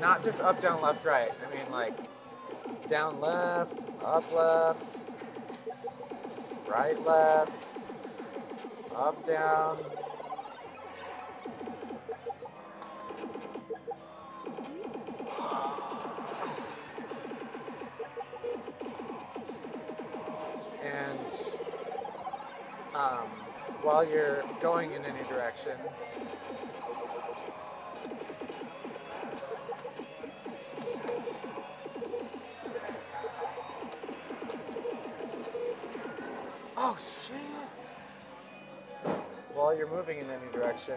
not 0.00 0.22
just 0.22 0.40
up, 0.40 0.60
down, 0.60 0.82
left, 0.82 1.04
right. 1.04 1.30
I 1.44 1.54
mean, 1.54 1.70
like, 1.70 1.96
down, 2.88 3.20
left, 3.20 3.88
up, 4.04 4.30
left, 4.32 4.98
right, 6.68 7.00
left, 7.04 7.58
up, 8.94 9.26
down. 9.26 9.78
While 23.86 24.04
you're 24.04 24.42
going 24.60 24.92
in 24.94 25.04
any 25.04 25.22
direction, 25.28 25.78
Oh, 36.78 36.96
shit! 36.98 37.94
While 39.54 39.76
you're 39.76 39.88
moving 39.88 40.18
in 40.18 40.26
any 40.30 40.52
direction, 40.52 40.96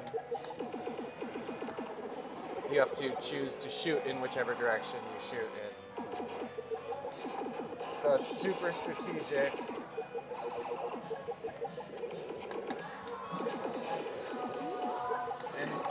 you 2.72 2.80
have 2.80 2.94
to 2.96 3.12
choose 3.22 3.56
to 3.58 3.70
shoot 3.70 4.04
in 4.08 4.20
whichever 4.20 4.56
direction 4.56 5.00
you 5.14 5.20
shoot 5.20 5.40
in. 5.40 5.72
So 7.94 8.16
it's 8.16 8.28
super 8.28 8.72
strategic. 8.72 9.54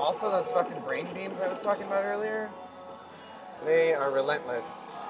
Also 0.09 0.31
those 0.31 0.51
fucking 0.53 0.81
brain 0.87 1.07
beams 1.13 1.39
I 1.39 1.49
was 1.49 1.61
talking 1.61 1.85
about 1.85 2.03
earlier, 2.03 2.49
they 3.67 3.93
are 3.93 4.11
relentless. 4.11 5.05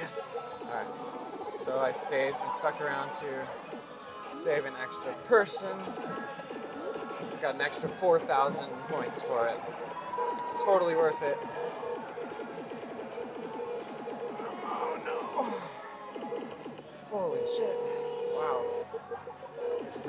Yes! 0.00 0.58
Alright. 0.68 0.88
So 1.60 1.78
I 1.78 1.92
stayed 1.92 2.34
and 2.42 2.50
stuck 2.50 2.80
around 2.80 3.14
to 3.14 3.46
save 4.28 4.64
an 4.64 4.74
extra 4.82 5.12
person. 5.28 5.78
Got 7.40 7.54
an 7.54 7.60
extra 7.60 7.88
4,000 7.88 8.66
points 8.88 9.22
for 9.22 9.46
it. 9.46 9.60
Totally 10.64 10.96
worth 10.96 11.22
it. 11.22 11.38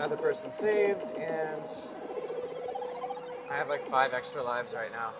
Another 0.03 0.21
person 0.21 0.51
saved, 0.51 1.11
and 1.11 1.63
I 3.49 3.55
have 3.55 3.69
like 3.69 3.87
five 3.87 4.13
extra 4.13 4.43
lives 4.43 4.73
right 4.73 4.91
now. 4.91 5.11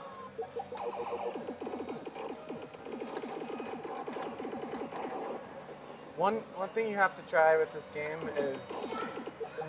One 6.17 6.43
one 6.57 6.67
thing 6.67 6.89
you 6.89 6.97
have 6.97 7.15
to 7.15 7.21
try 7.25 7.55
with 7.55 7.71
this 7.71 7.89
game 7.91 8.27
is 8.35 8.93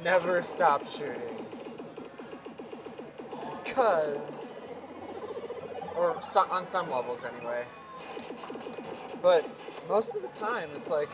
never 0.02 0.42
stop 0.42 0.84
shooting. 0.84 1.38
Because 3.62 4.52
or 5.96 6.20
so, 6.22 6.40
on 6.50 6.66
some 6.66 6.90
levels 6.90 7.22
anyway. 7.22 7.64
But 9.22 9.48
most 9.88 10.16
of 10.16 10.22
the 10.22 10.28
time 10.36 10.70
it's 10.74 10.90
like 10.90 11.10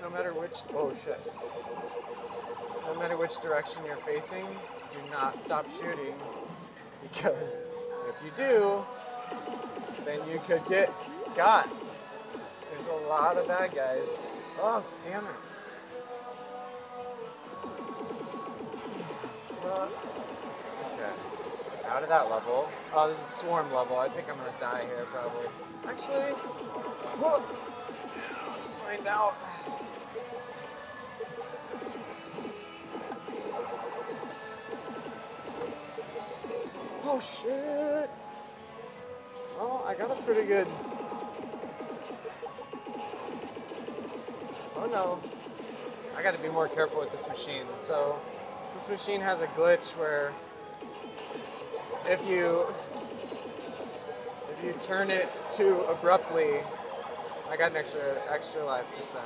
no 0.00 0.10
matter 0.10 0.32
which 0.32 0.58
oh 0.76 0.92
shit. 0.92 1.20
No 2.96 3.02
matter 3.02 3.18
which 3.18 3.36
direction 3.42 3.84
you're 3.84 3.98
facing, 3.98 4.46
do 4.90 4.98
not 5.10 5.38
stop 5.38 5.68
shooting 5.68 6.14
because 7.02 7.66
if 8.08 8.24
you 8.24 8.30
do, 8.34 8.82
then 10.06 10.26
you 10.26 10.40
could 10.46 10.66
get 10.66 10.90
got. 11.34 11.68
There's 12.70 12.86
a 12.86 12.94
lot 13.06 13.36
of 13.36 13.46
bad 13.48 13.74
guys. 13.74 14.30
Oh, 14.58 14.82
damn 15.02 15.26
it. 15.26 15.34
Uh, 19.62 19.88
okay. 20.94 21.12
Out 21.88 22.02
of 22.02 22.08
that 22.08 22.30
level. 22.30 22.70
Oh, 22.94 23.08
this 23.08 23.18
is 23.18 23.26
swarm 23.26 23.70
level. 23.74 23.98
I 23.98 24.08
think 24.08 24.26
I'm 24.30 24.38
gonna 24.38 24.58
die 24.58 24.86
here, 24.86 25.04
probably. 25.12 25.48
Actually, 25.86 26.32
well, 27.20 27.44
let's 28.54 28.72
find 28.72 29.06
out. 29.06 29.34
Oh, 37.08 37.20
shit. 37.20 38.10
Well, 39.56 39.84
I 39.86 39.94
got 39.94 40.10
a 40.10 40.16
pretty 40.16 40.44
good 40.44 40.66
oh 44.76 44.86
no, 44.86 45.20
I 46.16 46.22
gotta 46.22 46.38
be 46.38 46.48
more 46.48 46.68
careful 46.68 47.00
with 47.00 47.10
this 47.10 47.28
machine. 47.28 47.66
So 47.78 48.20
this 48.74 48.88
machine 48.88 49.20
has 49.20 49.40
a 49.40 49.46
glitch 49.48 49.96
where 49.96 50.32
if 52.06 52.24
you 52.26 52.66
if 54.56 54.64
you 54.64 54.74
turn 54.80 55.10
it 55.10 55.28
too 55.50 55.80
abruptly, 55.88 56.60
I 57.50 57.56
got 57.56 57.70
an 57.72 57.76
extra 57.76 58.20
extra 58.30 58.64
life 58.64 58.86
just 58.96 59.12
then. 59.12 59.22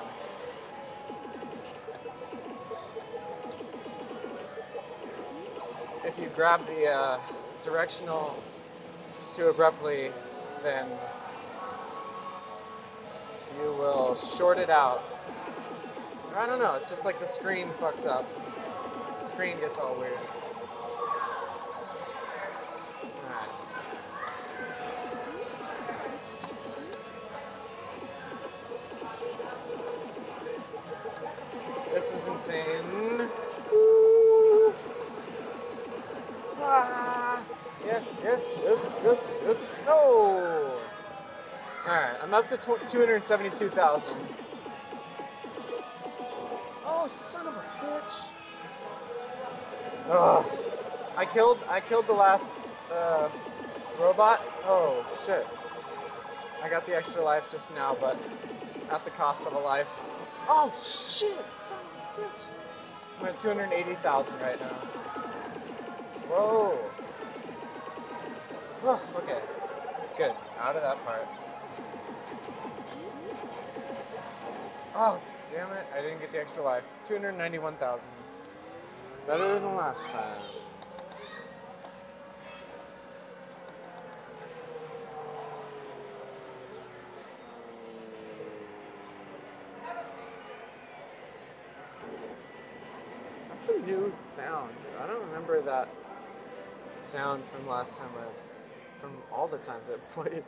If 6.05 6.19
you 6.19 6.29
grab 6.35 6.67
the 6.67 6.87
uh, 6.87 7.21
directional 7.63 8.43
too 9.31 9.49
abruptly, 9.49 10.11
then 10.63 10.87
you 13.59 13.73
will 13.73 14.15
short 14.17 14.59
it 14.59 14.71
out 14.71 15.03
I 16.37 16.47
don't 16.47 16.61
know. 16.61 16.75
It's 16.77 16.89
just 16.89 17.05
like 17.05 17.19
the 17.19 17.27
screen 17.27 17.69
fucks 17.81 18.07
up. 18.07 18.25
The 19.19 19.27
screen 19.27 19.59
gets 19.59 19.79
all 19.79 19.95
weird. 19.99 20.17
This 31.93 32.15
is 32.15 32.29
insane. 32.29 33.29
Ah, 36.73 37.45
yes, 37.85 38.21
yes, 38.25 38.59
yes, 38.65 38.99
yes, 39.05 39.41
yes. 39.45 39.73
No! 39.87 40.79
Alright, 41.85 42.17
I'm 42.23 42.33
up 42.33 42.47
to 42.49 42.57
272,000 42.57 44.15
Oh, 46.87 47.09
son 47.09 47.47
of 47.49 47.55
a 47.55 47.65
bitch. 47.85 48.31
Ugh. 50.11 50.47
I 51.17 51.25
killed 51.27 51.59
I 51.69 51.81
killed 51.81 52.07
the 52.07 52.13
last 52.13 52.55
uh, 52.93 53.31
robot. 53.99 54.41
Oh 54.65 55.05
shit. 55.27 55.47
I 56.63 56.69
got 56.69 56.87
the 56.87 56.97
extra 56.97 57.23
life 57.23 57.51
just 57.51 57.75
now, 57.75 57.97
but 58.01 58.21
at 58.91 59.05
the 59.05 59.11
cost 59.11 59.47
of 59.47 59.55
a 59.55 59.59
life. 59.59 59.91
Oh 60.49 60.71
shit! 60.77 61.45
Son 61.59 61.79
of 61.79 62.23
a 62.25 62.29
bitch. 62.29 62.49
I'm 63.19 63.27
at 63.27 63.39
280,000 63.41 64.39
right 64.39 64.61
now. 64.61 65.00
Whoa. 66.31 66.79
Oh, 68.85 69.05
okay. 69.17 69.41
Good. 70.17 70.33
Out 70.61 70.77
of 70.77 70.83
that 70.83 71.05
part. 71.05 71.27
Oh, 74.95 75.21
damn 75.53 75.73
it. 75.73 75.87
I 75.93 76.01
didn't 76.01 76.21
get 76.21 76.31
the 76.31 76.39
extra 76.39 76.63
life. 76.63 76.85
291,000. 77.05 78.09
Better 79.27 79.55
than 79.55 79.75
last 79.75 80.09
time. 80.09 80.41
That's 93.49 93.69
a 93.69 93.79
new 93.81 94.15
sound. 94.29 94.73
I 95.03 95.09
don't 95.09 95.27
remember 95.27 95.61
that 95.63 95.89
sound 97.03 97.47
from 97.47 97.67
last 97.67 97.99
time 97.99 98.11
I've, 98.19 99.01
from 99.01 99.13
all 99.33 99.49
the 99.49 99.59
times 99.59 99.91
I've 99.91 100.07
played. 100.11 100.45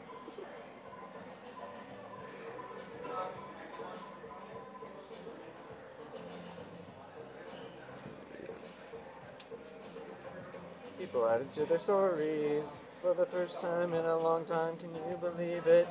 People 10.99 11.27
added 11.29 11.51
to 11.53 11.65
their 11.65 11.79
stories 11.79 12.75
for 13.01 13.15
the 13.15 13.27
first 13.27 13.61
time 13.61 13.93
in 13.93 14.05
a 14.05 14.19
long 14.19 14.45
time. 14.45 14.77
Can 14.77 14.95
you 14.95 15.17
believe 15.21 15.67
it? 15.67 15.88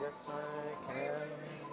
Yes, 0.00 0.28
I 0.30 0.92
can. 0.92 1.63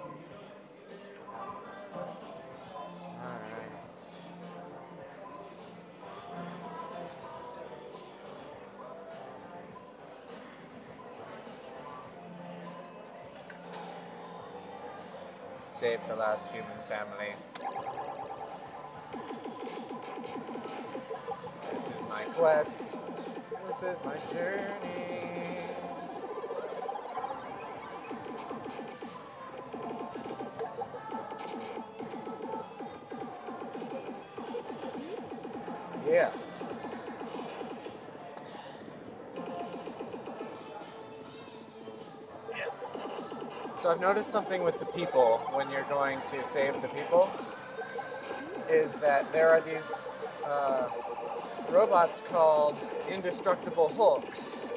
The 15.81 16.15
last 16.15 16.49
human 16.49 16.77
family. 16.87 17.33
This 21.73 21.89
is 21.89 22.05
my 22.07 22.21
quest. 22.25 22.99
This 23.65 23.81
is 23.81 23.99
my 24.05 24.15
journey. 24.31 25.57
Yeah. 36.07 36.31
So 43.81 43.89
I've 43.89 43.99
noticed 43.99 44.29
something 44.29 44.61
with 44.61 44.77
the 44.77 44.85
people 44.85 45.43
when 45.53 45.71
you're 45.71 45.85
going 45.85 46.21
to 46.27 46.43
save 46.43 46.79
the 46.83 46.87
people 46.89 47.31
is 48.69 48.93
that 48.97 49.33
there 49.33 49.49
are 49.49 49.59
these 49.59 50.07
uh, 50.45 50.89
robots 51.67 52.21
called 52.21 52.77
indestructible 53.09 53.89
hulks. 53.89 54.69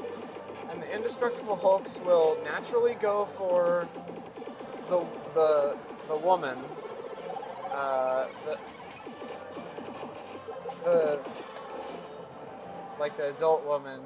And 0.70 0.80
the 0.80 0.96
indestructible 0.96 1.54
hulks 1.54 2.00
will 2.00 2.38
naturally 2.46 2.94
go 2.94 3.26
for 3.26 3.90
the 4.88 5.06
the 5.34 5.76
the 6.08 6.16
woman, 6.16 6.56
uh, 7.74 8.28
the 8.46 8.58
the 10.82 11.22
like 12.98 13.18
the 13.18 13.28
adult 13.28 13.66
woman. 13.66 14.00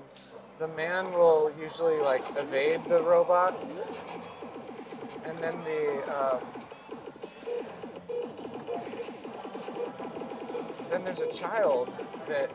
The 0.58 0.66
man 0.66 1.12
will 1.12 1.52
usually 1.56 2.00
like 2.00 2.24
evade 2.37 2.80
the 2.88 3.00
robot, 3.00 3.62
and 5.28 5.42
then 5.42 5.54
the 5.64 6.02
um, 6.10 6.42
then 10.90 11.04
there's 11.04 11.20
a 11.20 11.28
child 11.28 11.88
that 12.28 12.50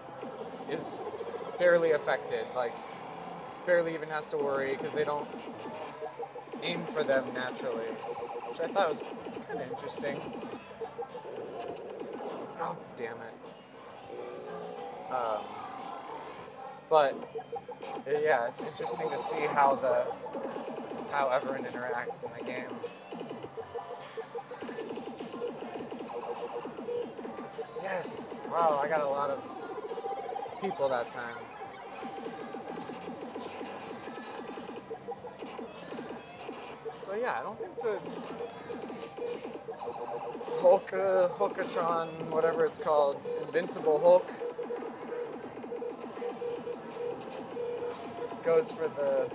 is 0.69 0.99
barely 1.59 1.91
affected, 1.91 2.47
like 2.55 2.73
barely 3.65 3.93
even 3.93 4.09
has 4.09 4.27
to 4.27 4.38
worry 4.38 4.75
because 4.75 4.91
they 4.91 5.03
don't 5.03 5.27
aim 6.63 6.86
for 6.88 7.03
them 7.03 7.25
naturally, 7.33 7.89
which 8.49 8.59
I 8.59 8.67
thought 8.67 8.89
was 8.89 9.03
kind 9.47 9.62
of 9.62 9.69
interesting. 9.69 10.17
Oh 12.59 12.77
damn 12.97 13.17
it! 13.21 13.36
Um, 15.12 15.43
but 16.89 17.15
yeah, 18.07 18.47
it's 18.47 18.63
interesting 18.63 19.09
to 19.12 19.17
see 19.19 19.45
how 19.47 19.75
the 19.75 20.05
how 21.13 21.30
everyone 21.30 21.62
interacts 21.62 22.23
in 22.23 22.30
the 22.32 22.43
game. 22.43 22.73
Yes! 27.84 28.41
Wow, 28.52 28.80
I 28.84 28.89
got 28.89 29.02
a 29.02 29.08
lot 29.08 29.30
of 29.30 29.39
people 30.60 30.89
that 30.89 31.12
time. 31.12 31.36
So 36.95 37.13
yeah, 37.13 37.38
I 37.39 37.43
don't 37.43 37.60
think 37.60 37.80
the 37.82 38.02
Hulk, 40.62 40.93
uh, 40.93 41.30
Hulkatron, 41.38 42.32
whatever 42.32 42.65
it's 42.65 42.80
called, 42.80 43.17
Invincible 43.45 43.99
Hulk, 43.99 44.32
goes 48.43 48.71
for 48.71 48.88
the 48.88 49.28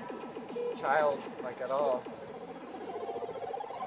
child 0.79 1.21
like 1.43 1.61
at 1.61 1.71
all. 1.71 2.03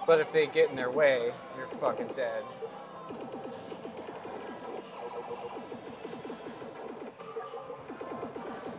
But 0.06 0.20
if 0.20 0.32
they 0.34 0.48
get 0.48 0.70
in 0.70 0.76
their 0.76 0.92
way, 0.92 1.32
you're 1.58 1.68
fucking 1.80 2.10
dead. 2.16 2.44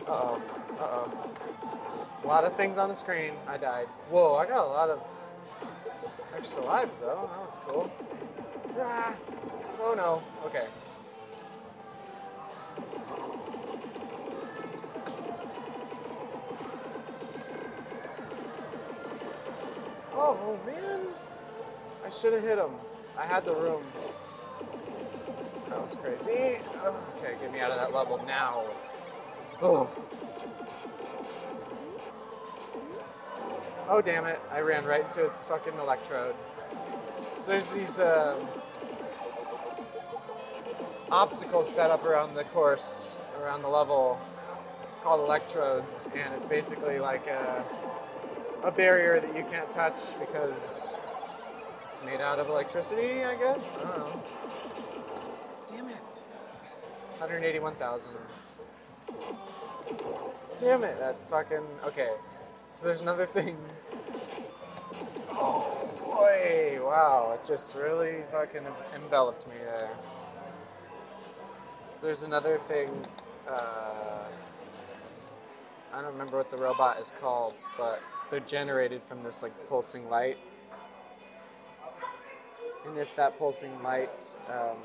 Uh-oh. 0.07 0.41
Uh-oh. 0.79 1.29
A 2.23 2.27
lot 2.27 2.43
of 2.43 2.55
things 2.55 2.77
on 2.77 2.89
the 2.89 2.95
screen. 2.95 3.33
I 3.47 3.57
died. 3.57 3.87
Whoa, 4.09 4.35
I 4.35 4.45
got 4.45 4.63
a 4.63 4.67
lot 4.67 4.89
of 4.89 5.01
extra 6.35 6.63
lives, 6.63 6.95
though. 6.97 7.29
That 7.31 7.39
was 7.39 7.59
cool. 7.65 7.91
Ah. 8.79 9.15
Oh, 9.81 9.93
no. 9.95 10.21
Okay. 10.45 10.67
Oh, 20.15 20.59
man. 20.65 21.01
I 22.05 22.09
should 22.09 22.33
have 22.33 22.43
hit 22.43 22.57
him. 22.57 22.71
I 23.17 23.25
had 23.25 23.45
the 23.45 23.55
room. 23.55 23.83
That 25.69 25.81
was 25.81 25.95
crazy. 25.95 26.59
Okay, 26.85 27.35
get 27.41 27.51
me 27.51 27.59
out 27.59 27.71
of 27.71 27.77
that 27.77 27.93
level 27.93 28.23
now. 28.25 28.65
Oh. 29.61 29.89
Oh, 33.89 34.01
damn 34.01 34.25
it. 34.25 34.39
I 34.51 34.61
ran 34.61 34.85
right 34.85 35.03
into 35.03 35.25
a 35.25 35.31
fucking 35.43 35.73
electrode. 35.79 36.35
So 37.41 37.51
there's 37.51 37.73
these 37.73 37.99
um, 37.99 38.47
obstacles 41.11 41.69
set 41.69 41.91
up 41.91 42.05
around 42.05 42.35
the 42.35 42.43
course, 42.45 43.17
around 43.41 43.61
the 43.61 43.67
level, 43.67 44.19
called 45.03 45.21
electrodes, 45.21 46.07
and 46.15 46.33
it's 46.35 46.45
basically 46.45 46.99
like 46.99 47.27
a, 47.27 47.65
a 48.63 48.71
barrier 48.71 49.19
that 49.19 49.35
you 49.35 49.43
can't 49.51 49.71
touch 49.71 50.17
because 50.19 50.99
it's 51.87 52.01
made 52.03 52.21
out 52.21 52.39
of 52.39 52.49
electricity, 52.49 53.23
I 53.23 53.35
guess? 53.35 53.75
I 53.75 53.81
don't 53.81 53.97
know. 53.97 54.23
Damn 55.67 55.89
it. 55.89 56.23
181,000. 57.19 58.13
Damn 60.57 60.83
it, 60.83 60.99
that 60.99 61.17
fucking. 61.29 61.65
Okay. 61.85 62.09
So 62.73 62.85
there's 62.85 63.01
another 63.01 63.25
thing. 63.25 63.57
Oh 65.29 65.89
boy, 65.99 66.79
wow, 66.83 67.37
it 67.37 67.45
just 67.47 67.75
really 67.75 68.23
fucking 68.31 68.63
enveloped 68.95 69.47
me 69.47 69.55
there. 69.63 69.89
There's 71.99 72.23
another 72.23 72.57
thing. 72.57 72.89
Uh, 73.47 74.27
I 75.93 76.01
don't 76.01 76.11
remember 76.11 76.37
what 76.37 76.49
the 76.49 76.57
robot 76.57 76.99
is 76.99 77.11
called, 77.19 77.55
but 77.77 78.01
they're 78.33 78.41
generated 78.41 79.03
from 79.03 79.23
this 79.23 79.43
like 79.43 79.53
pulsing 79.69 80.09
light. 80.09 80.37
And 82.87 82.97
if 82.97 83.15
that 83.15 83.37
pulsing 83.37 83.71
light 83.83 84.09
um, 84.49 84.77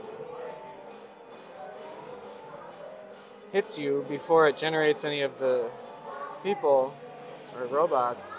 hits 3.53 3.79
you 3.79 4.05
before 4.07 4.49
it 4.49 4.57
generates 4.59 5.07
any 5.07 5.23
of 5.23 5.39
the 5.39 5.71
people 6.43 6.95
or 7.57 7.67
robots, 7.67 8.39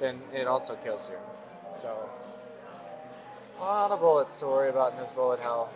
then 0.00 0.18
it 0.34 0.46
also 0.46 0.76
kills 0.76 1.10
you. 1.10 1.16
So 1.74 2.08
A 3.58 3.62
lot 3.62 3.90
of 3.90 4.00
bullets 4.00 4.40
to 4.40 4.46
worry 4.46 4.70
about 4.70 4.92
in 4.92 4.98
this 4.98 5.10
bullet 5.10 5.40
hell. 5.40 5.70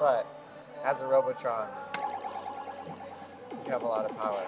But 0.00 0.26
as 0.84 1.00
a 1.00 1.06
Robotron, 1.06 1.68
you 3.66 3.72
have 3.72 3.82
a 3.82 3.86
lot 3.86 4.04
of 4.04 4.16
power. 4.16 4.44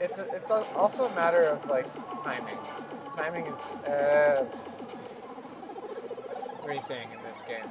It's 0.00 0.18
a, 0.18 0.26
it's 0.34 0.50
a, 0.50 0.64
also 0.76 1.04
a 1.04 1.14
matter 1.14 1.42
of 1.42 1.66
like 1.68 1.86
timing. 2.22 2.58
Timing 3.14 3.46
is 3.46 3.70
everything 6.64 7.08
in 7.12 7.22
this 7.26 7.42
game. 7.42 7.66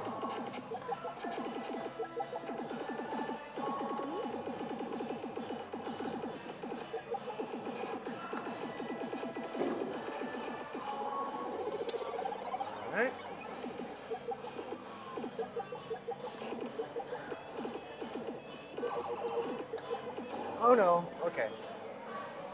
Oh 20.70 20.74
no, 20.74 21.04
okay. 21.26 21.48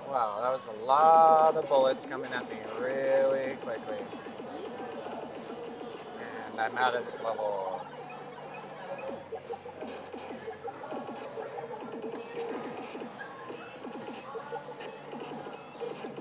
Wow, 0.08 0.40
that 0.40 0.50
was 0.50 0.64
a 0.68 0.70
lot 0.70 1.54
of 1.54 1.68
bullets 1.68 2.06
coming 2.06 2.32
at 2.32 2.48
me 2.48 2.56
really 2.80 3.56
quickly. 3.56 3.98
And 6.48 6.58
I'm 6.58 6.78
out 6.78 6.94
of 6.94 7.04
this 7.04 7.20
level. 7.22 7.78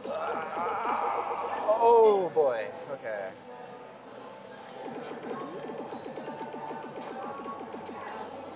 Ah, 0.09 1.77
Oh 1.79 2.29
boy, 2.35 2.65
okay. 2.91 3.29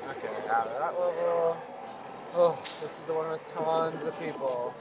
Okay, 0.09 0.27
out 0.49 0.67
of 0.67 0.77
that 0.77 0.99
level. 0.99 1.68
Oh, 2.35 2.61
this 2.81 2.99
is 2.99 3.05
the 3.05 3.13
one 3.13 3.29
with 3.31 3.45
tons 3.45 4.05
of 4.05 4.17
people. 4.19 4.73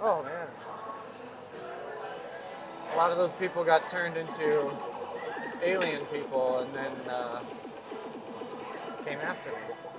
Oh 0.00 0.22
man. 0.22 0.48
A 2.92 2.96
lot 2.96 3.10
of 3.10 3.18
those 3.18 3.34
people 3.34 3.64
got 3.64 3.86
turned 3.86 4.16
into 4.16 4.70
alien 5.62 6.04
people 6.06 6.60
and 6.60 6.74
then 6.74 6.92
uh, 7.08 7.42
came 9.04 9.20
after 9.20 9.50
me. 9.50 9.91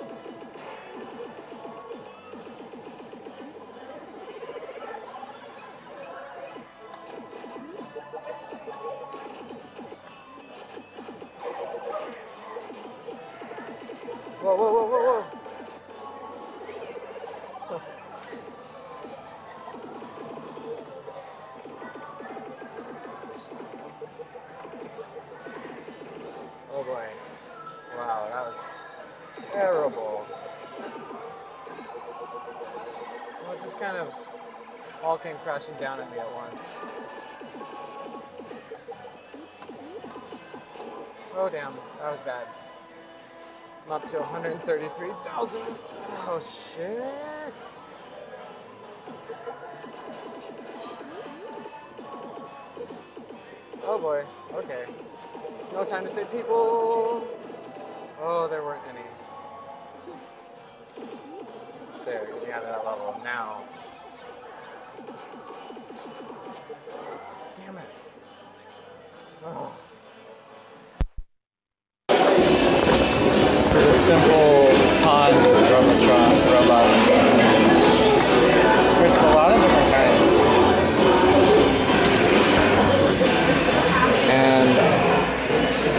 Whoa, 14.43 14.57
whoa, 14.57 14.73
whoa, 14.73 14.87
whoa, 14.89 15.03
whoa. 15.07 15.25
Oh 26.71 26.83
boy. 26.83 27.05
Wow, 27.97 28.29
that 28.31 28.45
was 28.45 28.69
terrible. 29.53 30.25
Well, 33.43 33.53
it 33.53 33.61
just 33.61 33.79
kind 33.79 33.97
of 33.97 34.09
all 35.03 35.17
came 35.17 35.37
crashing 35.43 35.75
down 35.79 35.99
at 36.01 36.11
me 36.11 36.19
at 36.19 36.33
once. 36.35 36.79
Oh 41.35 41.49
damn, 41.49 41.73
that 42.01 42.11
was 42.11 42.21
bad. 42.21 42.47
I'm 43.85 43.91
up 43.91 44.07
to 44.07 44.19
133,000. 44.19 45.61
Oh 46.25 46.39
shit. 46.39 47.03
Oh 53.85 53.99
boy, 53.99 54.23
okay. 54.53 54.85
No 55.73 55.83
time 55.83 56.03
to 56.03 56.09
save 56.09 56.31
people. 56.31 57.27
Oh, 58.21 58.47
there 58.49 58.63
weren't 58.63 58.83
any. 58.87 59.01
There, 62.05 62.25
get 62.25 62.47
me 62.47 62.51
out 62.53 62.63
of 62.63 62.69
that 62.69 62.85
level 62.85 63.19
now. 63.23 63.63
Damn 67.55 67.77
it. 67.77 67.87
So 73.73 73.79
the 73.81 73.93
simple 73.93 74.67
pond 75.01 75.35
Robotron 75.35 76.31
robots. 76.53 77.09
There's 78.99 79.17
a 79.17 79.33
lot 79.33 79.51
of 79.51 79.59
different 79.59 79.89
kinds. 79.91 80.31
And 84.29 84.69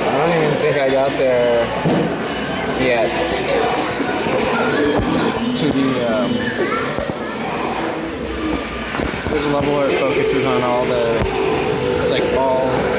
I 0.08 0.18
don't 0.18 0.44
even 0.44 0.56
think 0.58 0.76
I 0.78 0.88
got 0.88 1.10
there 1.18 1.66
yet. 2.80 3.10
To 5.56 5.66
the 5.72 5.88
um, 6.14 6.32
there's 9.30 9.46
a 9.46 9.50
level 9.50 9.74
where 9.74 9.90
it 9.90 9.98
focuses 9.98 10.44
on 10.44 10.62
all 10.62 10.84
the 10.84 11.20
it's 12.02 12.12
like 12.12 12.22
all 12.34 12.93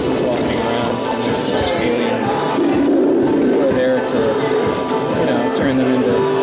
briefcases 0.00 0.26
walking 0.26 0.46
around 0.46 0.96
and 1.04 1.22
there's 1.22 1.42
a 1.42 1.48
bunch 1.48 1.70
of 1.70 1.80
aliens 1.82 2.50
who 3.50 3.60
are 3.60 3.72
there 3.72 3.98
to 4.06 4.16
you 5.20 5.26
know 5.26 5.54
turn 5.56 5.76
them 5.76 5.94
into 5.94 6.39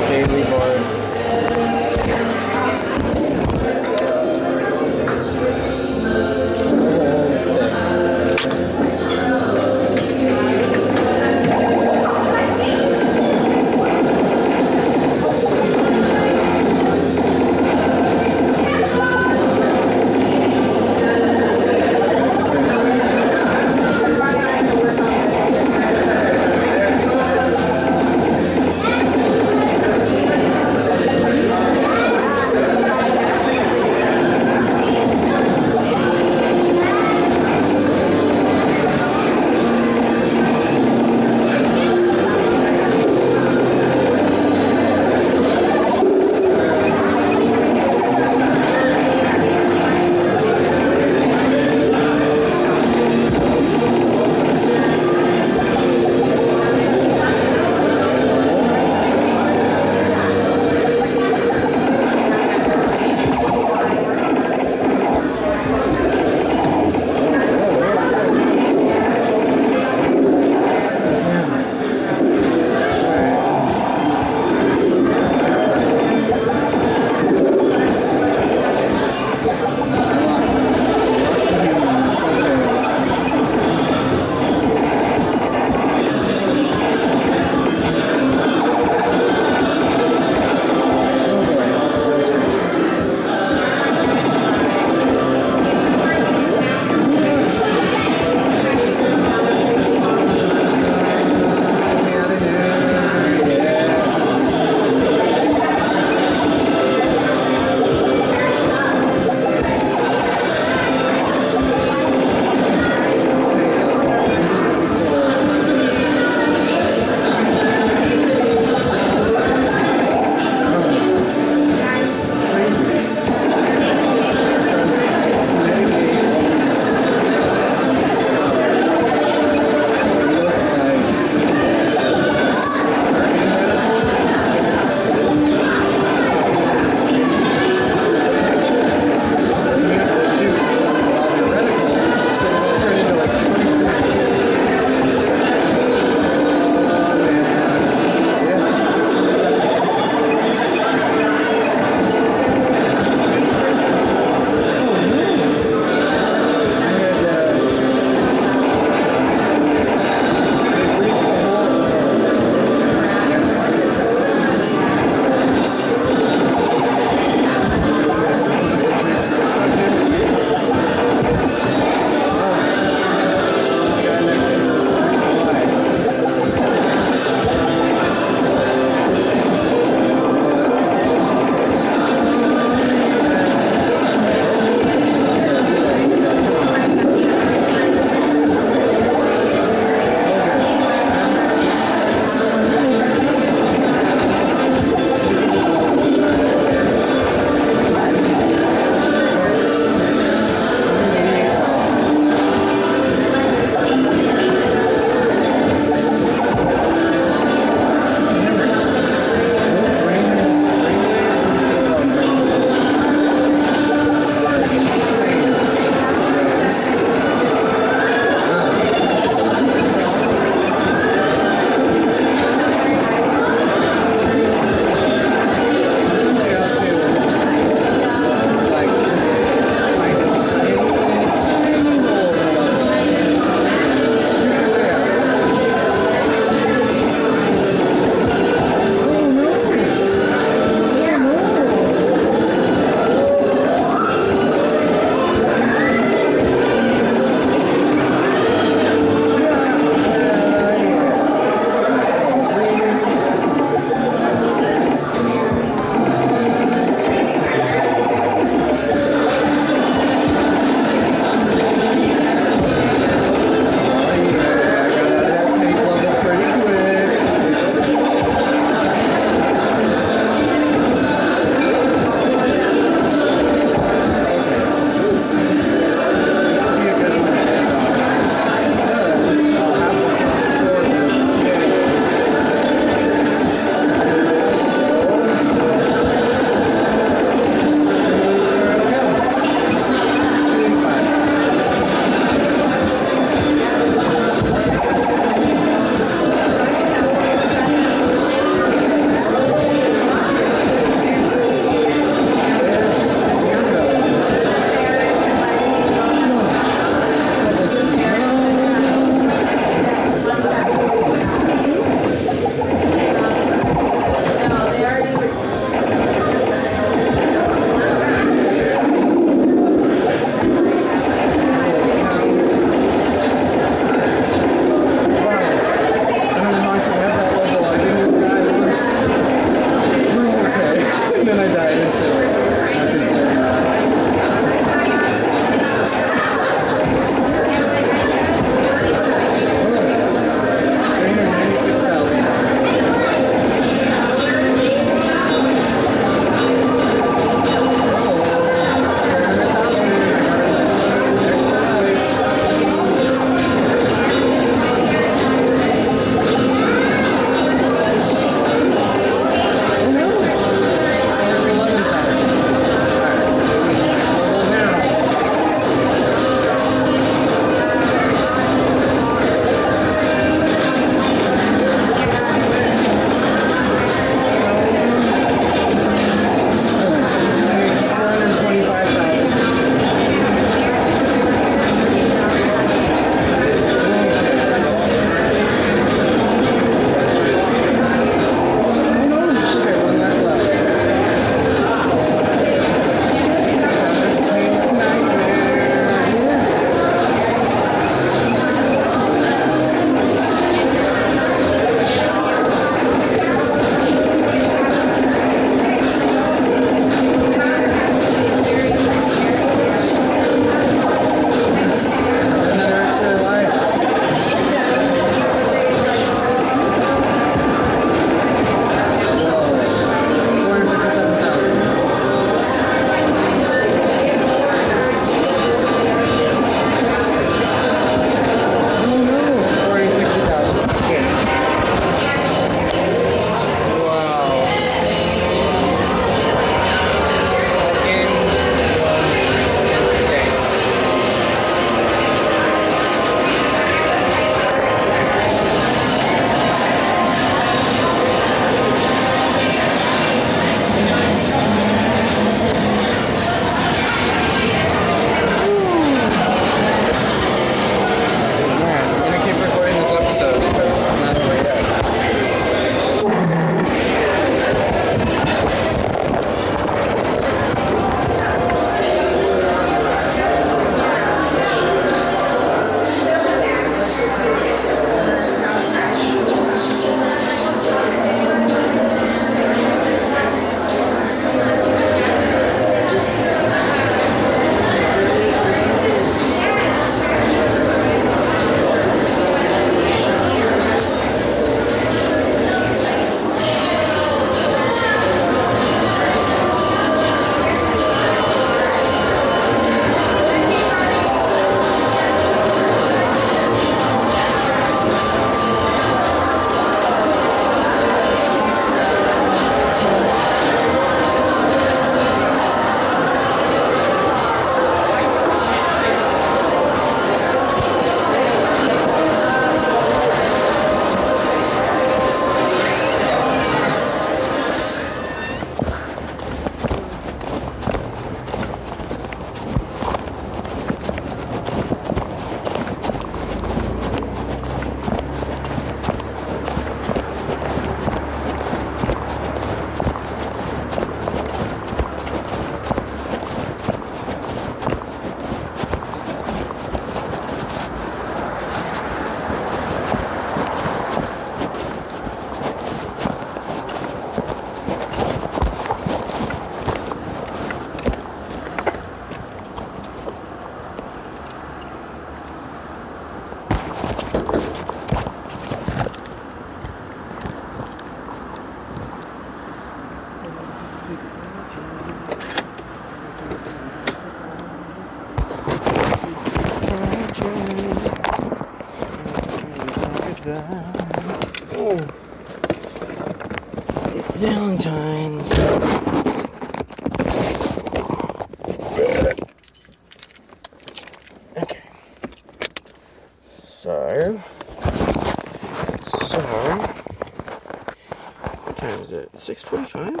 it? 599.28 599.36
6.45? 599.38 600.00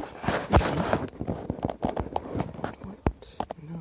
What? 2.84 3.38
No. 3.62 3.80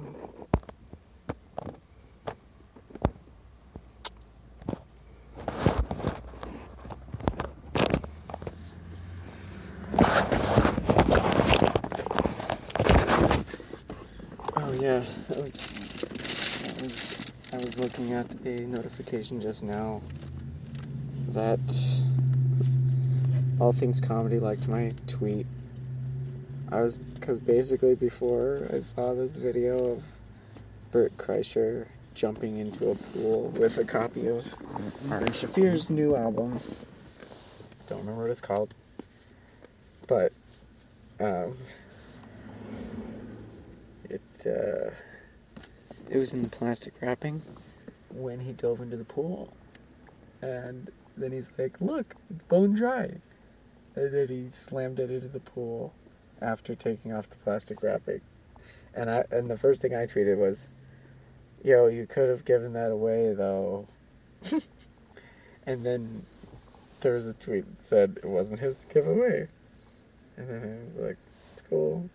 Oh 14.58 14.72
yeah, 14.74 15.04
I 15.30 15.42
was, 15.42 15.56
I 16.64 16.84
was, 16.84 17.32
I 17.54 17.58
was 17.58 17.78
looking 17.80 18.14
at 18.14 18.34
a 18.46 18.62
notification 18.62 19.42
just 19.42 19.64
now 19.64 20.02
that 21.30 21.60
All 23.60 23.74
Things 23.74 24.00
Comedy 24.02 24.40
liked 24.40 24.68
my 24.68 24.94
tweet. 25.18 25.48
I 26.72 26.82
was, 26.82 26.98
because 26.98 27.40
basically 27.40 27.96
before 27.96 28.70
I 28.74 28.80
saw 28.80 29.14
this 29.14 29.40
video 29.40 29.92
of 29.92 30.04
Bert 30.92 31.16
Kreischer 31.18 31.88
jumping 32.14 32.58
into 32.58 32.92
a 32.92 32.96
pool 32.96 33.50
with 33.50 33.78
a 33.78 33.86
copy 33.86 34.28
of 34.28 34.54
Martin 35.06 35.30
Shafir's 35.30 35.90
new 35.90 36.16
album. 36.16 36.60
Don't 37.88 38.00
remember 38.00 38.24
what 38.24 38.32
it's 38.32 38.42
called. 38.42 38.74
But, 40.08 40.34
um, 41.20 41.54
it 44.10 44.22
uh, 44.46 44.92
it 46.10 46.18
was 46.18 46.34
in 46.34 46.44
the 46.44 46.50
plastic 46.50 46.94
wrapping 47.02 47.42
when 48.10 48.40
he 48.42 48.52
dove 48.52 48.82
into 48.82 48.98
the 48.98 49.06
pool, 49.06 49.54
and 50.42 50.92
then 51.18 51.32
he's 51.32 51.52
like, 51.58 51.80
"Look, 51.82 52.16
it's 52.30 52.44
bone 52.46 52.76
dry," 52.76 53.16
and 53.96 54.14
then 54.14 54.28
he 54.28 54.50
slammed 54.50 55.00
it 55.00 55.10
into 55.10 55.28
the 55.28 55.40
pool 55.40 55.94
after 56.42 56.76
taking 56.76 57.14
off 57.14 57.30
the 57.30 57.36
plastic 57.38 57.82
wrapping, 57.82 58.22
and 58.94 59.10
I 59.10 59.26
and 59.32 59.50
the 59.50 59.58
first 59.58 59.82
thing 59.82 59.96
I 59.96 60.06
tweeted 60.06 60.38
was, 60.38 60.70
"Yo, 61.64 61.88
you 61.88 62.06
could 62.06 62.30
have 62.30 62.46
given 62.46 62.74
that 62.74 62.92
away 62.92 63.34
though," 63.34 63.88
and 65.66 65.86
then 65.86 66.26
there 67.02 67.14
was 67.14 67.28
a 67.28 67.34
tweet 67.34 67.66
that 67.66 67.88
said 67.88 68.18
it 68.18 68.28
wasn't 68.28 68.60
his 68.60 68.84
to 68.84 68.94
give 68.94 69.08
away, 69.08 69.48
and 70.38 70.50
then 70.50 70.82
I 70.84 70.86
was 70.88 70.98
like, 70.98 71.18
"It's 71.52 71.62
cool." 71.62 72.10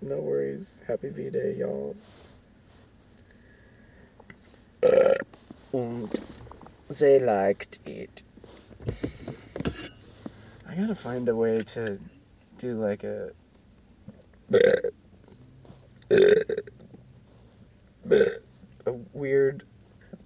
No 0.00 0.16
worries. 0.16 0.82
Happy 0.86 1.08
V 1.08 1.30
Day, 1.30 1.54
y'all. 1.58 1.96
Und 5.72 6.20
they 6.88 7.18
liked 7.18 7.78
it. 7.86 8.22
I 10.74 10.76
gotta 10.76 10.96
find 10.96 11.28
a 11.28 11.36
way 11.36 11.62
to 11.62 12.00
do 12.58 12.74
like 12.74 13.04
a. 13.04 13.30
a 18.84 18.92
weird, 19.12 19.62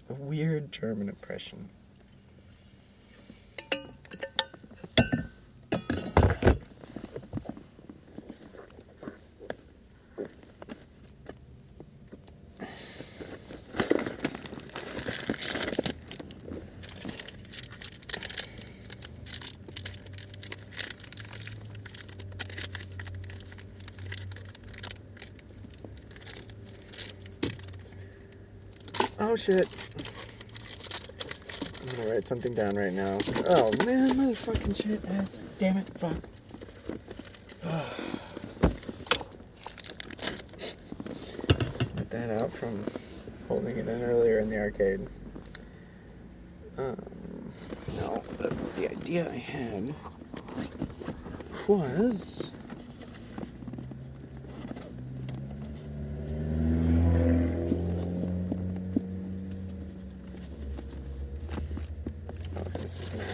a 0.08 0.14
weird 0.14 0.72
German 0.72 1.10
impression. 1.10 1.68
Oh 29.20 29.34
shit. 29.48 29.68
I'm 31.80 31.86
gonna 31.96 32.10
write 32.12 32.26
something 32.26 32.52
down 32.52 32.76
right 32.76 32.92
now. 32.92 33.16
Oh 33.48 33.70
man, 33.86 34.10
motherfucking 34.10 34.76
shit 34.76 35.02
ass. 35.06 35.40
Damn 35.58 35.78
it, 35.78 35.88
fuck. 35.98 36.18
Let 41.96 42.10
that 42.10 42.42
out 42.42 42.52
from 42.52 42.84
holding 43.48 43.78
it 43.78 43.88
in 43.88 44.02
earlier 44.02 44.40
in 44.40 44.50
the 44.50 44.58
arcade. 44.58 45.08
Um, 46.76 46.98
no, 47.96 48.22
the, 48.36 48.54
the 48.76 48.90
idea 48.90 49.30
I 49.30 49.36
had 49.36 49.94
was. 51.66 52.52
Oh, 62.56 62.62
this 62.78 63.00
is 63.00 63.10
my 63.14 63.24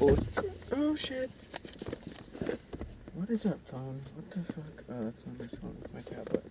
notebook. 0.00 0.44
Oh 0.72 0.94
shit. 0.94 1.30
What 3.14 3.30
is 3.30 3.42
that 3.44 3.58
phone? 3.66 4.00
What 4.14 4.30
the 4.30 4.40
fuck? 4.52 4.84
Oh, 4.90 5.04
that's 5.04 5.22
on 5.24 5.36
my 5.38 5.46
phone, 5.46 5.76
my 5.92 6.00
tablet. 6.00 6.44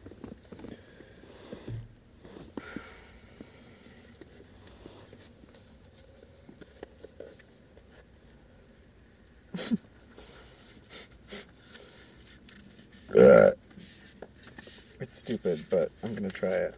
it's 15.00 15.18
stupid, 15.18 15.66
but 15.70 15.92
I'm 16.04 16.14
gonna 16.14 16.30
try 16.30 16.50
it. 16.50 16.76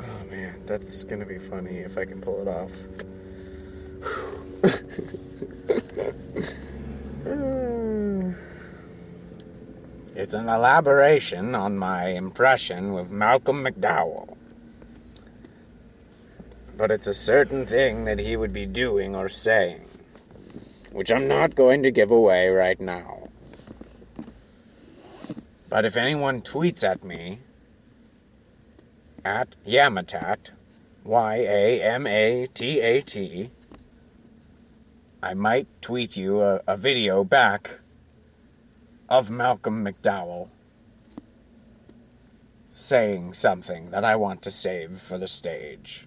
Oh 0.00 0.17
man, 0.30 0.62
that's 0.66 1.04
gonna 1.04 1.26
be 1.26 1.38
funny 1.38 1.78
if 1.78 1.96
I 1.98 2.04
can 2.04 2.20
pull 2.20 2.40
it 2.40 2.48
off. 2.48 2.72
It's 10.18 10.34
an 10.34 10.48
elaboration 10.48 11.54
on 11.54 11.78
my 11.78 12.08
impression 12.08 12.92
with 12.92 13.08
Malcolm 13.08 13.64
McDowell. 13.64 14.36
But 16.76 16.90
it's 16.90 17.06
a 17.06 17.14
certain 17.14 17.64
thing 17.64 18.04
that 18.04 18.18
he 18.18 18.36
would 18.36 18.52
be 18.52 18.66
doing 18.66 19.14
or 19.14 19.28
saying, 19.28 19.88
which 20.90 21.12
I'm 21.12 21.28
not 21.28 21.54
going 21.54 21.84
to 21.84 21.92
give 21.92 22.10
away 22.10 22.48
right 22.48 22.80
now. 22.80 23.28
But 25.68 25.84
if 25.84 25.96
anyone 25.96 26.42
tweets 26.42 26.82
at 26.82 27.04
me, 27.04 27.38
at 29.24 29.56
Yamatat, 29.66 30.52
Y 31.04 31.36
A 31.36 31.82
M 31.82 32.06
A 32.06 32.46
T 32.54 32.80
A 32.80 33.00
T, 33.00 33.50
I 35.22 35.34
might 35.34 35.66
tweet 35.80 36.16
you 36.16 36.40
a, 36.40 36.60
a 36.66 36.76
video 36.76 37.24
back 37.24 37.80
of 39.08 39.30
Malcolm 39.30 39.84
McDowell 39.84 40.50
saying 42.70 43.32
something 43.32 43.90
that 43.90 44.04
I 44.04 44.14
want 44.14 44.42
to 44.42 44.50
save 44.50 44.98
for 44.98 45.18
the 45.18 45.26
stage. 45.26 46.06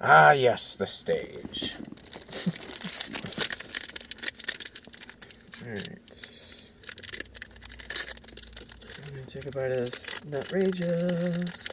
Ah, 0.00 0.32
yes, 0.32 0.76
the 0.76 0.86
stage. 0.86 1.76
Alright. 5.64 6.02
This 9.34 10.20
Nutrageous. 10.28 11.66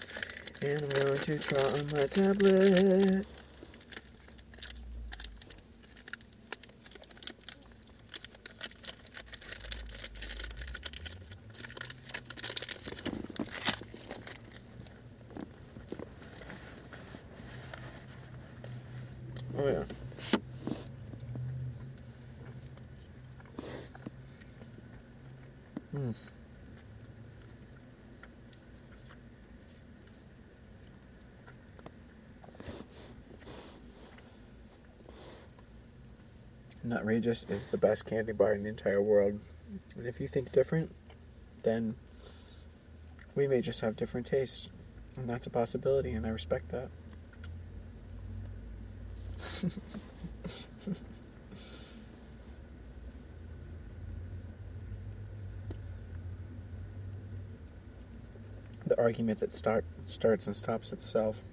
And 0.62 0.82
I'm 0.82 0.89
going 0.89 1.20
to 1.20 1.38
draw 1.38 1.62
on 1.74 1.88
my 1.93 2.05
tablet. 2.07 3.39
Nutrageous 37.10 37.49
is 37.49 37.68
the 37.68 37.78
best 37.78 38.05
candy 38.05 38.34
bar 38.34 38.53
in 38.53 38.64
the 38.64 38.70
entire 38.70 39.01
world. 39.01 39.39
And 39.97 40.05
if 40.05 40.20
you 40.22 40.28
think 40.28 40.51
different, 40.51 40.91
then 41.64 41.95
we 43.36 43.47
may 43.47 43.62
just 43.62 43.82
have 43.82 43.95
different 43.95 44.28
tastes. 44.28 44.70
And 45.18 45.28
that's 45.30 45.47
a 45.47 45.49
possibility, 45.49 46.12
and 46.12 46.26
I 46.26 46.30
respect 46.30 46.70
that. 46.70 46.89
the 58.86 58.99
argument 58.99 59.39
that 59.39 59.51
start, 59.51 59.84
starts 60.03 60.45
and 60.47 60.55
stops 60.55 60.93
itself. 60.93 61.43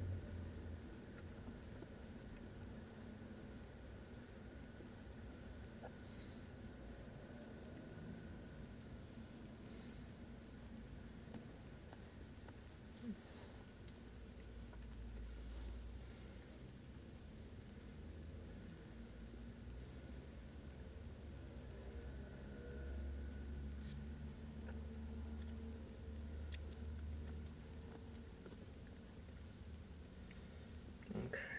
Okay. 31.17 31.57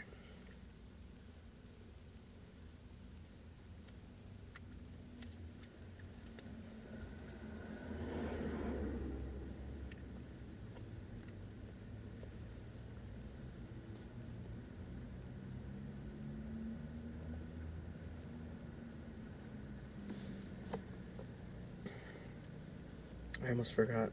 I 23.47 23.51
almost 23.51 23.73
forgot 23.73 24.09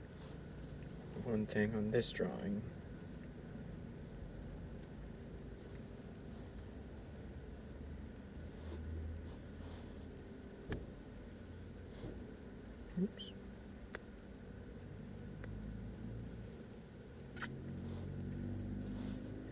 one 1.24 1.45
thing 1.47 1.74
on 1.74 1.91
this 1.91 2.12
drawing. 2.12 2.62
Oops. 13.03 13.24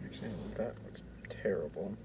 Actually, 0.07 0.31
that 0.55 0.79
looks 0.85 1.03
terrible. 1.29 1.97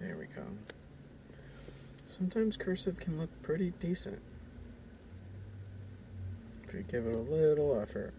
There 0.00 0.16
we 0.16 0.24
go. 0.34 0.42
Sometimes 2.20 2.58
cursive 2.58 3.00
can 3.00 3.18
look 3.18 3.30
pretty 3.40 3.72
decent 3.80 4.20
if 6.68 6.74
you 6.74 6.82
give 6.82 7.06
it 7.06 7.14
a 7.14 7.18
little 7.18 7.80
effort. 7.80 8.12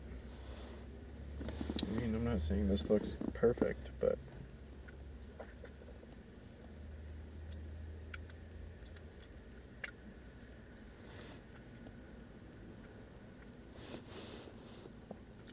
I 1.84 2.00
mean, 2.00 2.16
I'm 2.16 2.24
not 2.24 2.42
saying 2.42 2.68
this 2.68 2.90
looks 2.90 3.16
perfect, 3.36 3.92
but. 4.00 4.18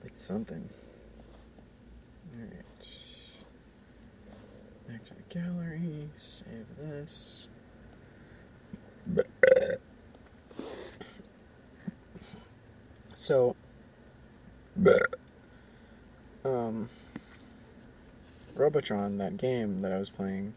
It's 0.07 0.23
something. 0.23 0.67
Alright. 2.35 2.55
Back 4.89 5.05
to 5.05 5.15
the 5.15 5.23
gallery, 5.29 6.09
save 6.17 6.75
this. 6.79 7.38
So, 13.29 13.55
um, 16.47 16.89
Robotron, 18.57 19.19
that 19.19 19.37
game 19.37 19.81
that 19.83 19.93
I 19.93 19.99
was 19.99 20.09
playing, 20.09 20.55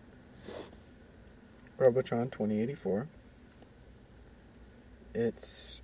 Robotron 1.78 2.30
2084, 2.30 3.09
it's, 5.13 5.82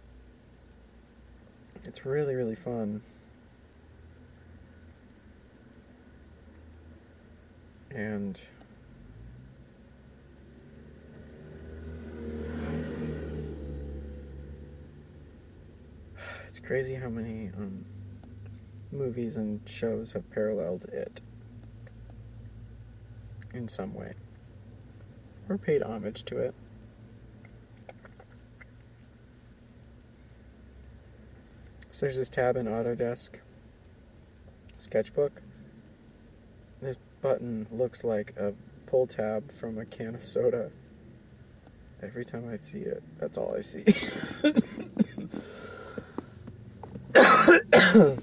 it's 1.84 2.06
really, 2.06 2.36
really 2.36 2.56
fun. 2.56 3.02
And 7.92 8.42
it's 16.48 16.57
crazy 16.68 16.96
how 16.96 17.08
many 17.08 17.50
um, 17.56 17.86
movies 18.92 19.38
and 19.38 19.62
shows 19.66 20.12
have 20.12 20.30
paralleled 20.32 20.84
it 20.92 21.22
in 23.54 23.70
some 23.70 23.94
way 23.94 24.14
or 25.48 25.58
paid 25.58 25.82
homage 25.82 26.24
to 26.24 26.38
it. 26.38 26.54
So 31.92 32.06
there's 32.06 32.18
this 32.18 32.28
tab 32.28 32.58
in 32.58 32.66
Autodesk 32.66 33.30
Sketchbook. 34.78 35.42
This 36.82 36.98
button 37.22 37.68
looks 37.72 38.04
like 38.04 38.34
a 38.38 38.54
pull 38.88 39.08
tab 39.08 39.54
from 39.54 39.78
a 39.78 39.86
can 39.86 40.16
of 40.16 40.24
soda. 40.26 40.72
Every 42.04 42.26
time 42.26 42.50
I 42.52 42.58
see 42.58 42.80
it, 42.80 43.02
that's 43.20 43.38
all 43.38 43.56
I 43.56 43.62
see. 43.62 43.86
I'm 47.98 48.18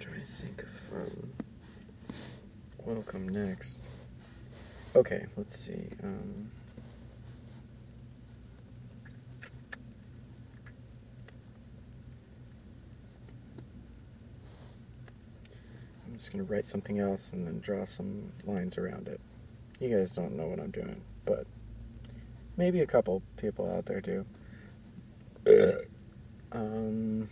trying 0.00 0.20
to 0.20 0.26
think 0.26 0.62
of 0.62 0.92
um, 0.94 1.32
what'll 2.78 3.02
come 3.02 3.28
next. 3.28 3.90
Okay, 4.96 5.26
let's 5.36 5.58
see. 5.58 5.88
Um, 6.02 6.50
I'm 16.06 16.14
just 16.14 16.32
gonna 16.32 16.44
write 16.44 16.64
something 16.64 17.00
else 17.00 17.34
and 17.34 17.46
then 17.46 17.60
draw 17.60 17.84
some 17.84 18.32
lines 18.46 18.78
around 18.78 19.08
it. 19.08 19.20
You 19.78 19.94
guys 19.94 20.14
don't 20.14 20.38
know 20.38 20.46
what 20.46 20.58
I'm 20.58 20.70
doing, 20.70 21.02
but 21.26 21.46
maybe 22.56 22.80
a 22.80 22.86
couple 22.86 23.22
people 23.36 23.70
out 23.70 23.84
there 23.84 24.00
do. 24.00 24.24
Um, 26.54 27.28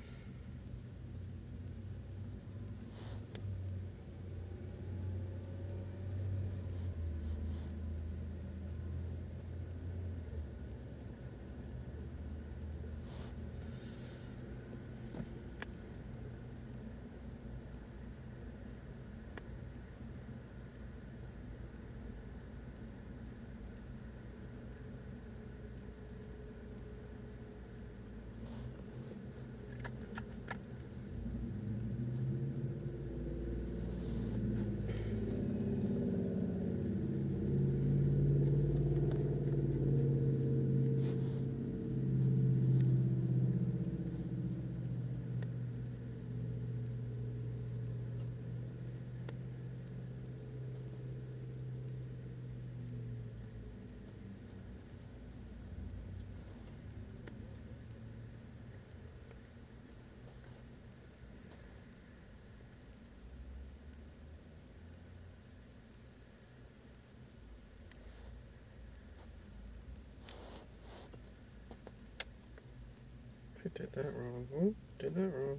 I 73.63 73.69
did 73.75 73.93
that 73.93 74.07
wrong. 74.07 74.49
Oh, 74.57 74.75
did 74.99 75.15
that 75.15 75.21
wrong. 75.21 75.59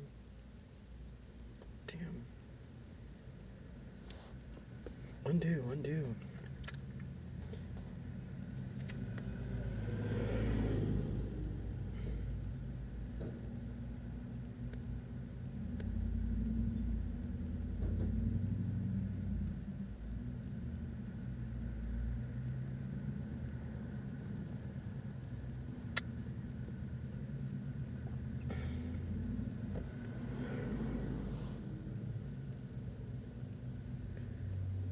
Damn. 1.85 2.25
Undo, 5.25 5.63
undo. 5.71 6.15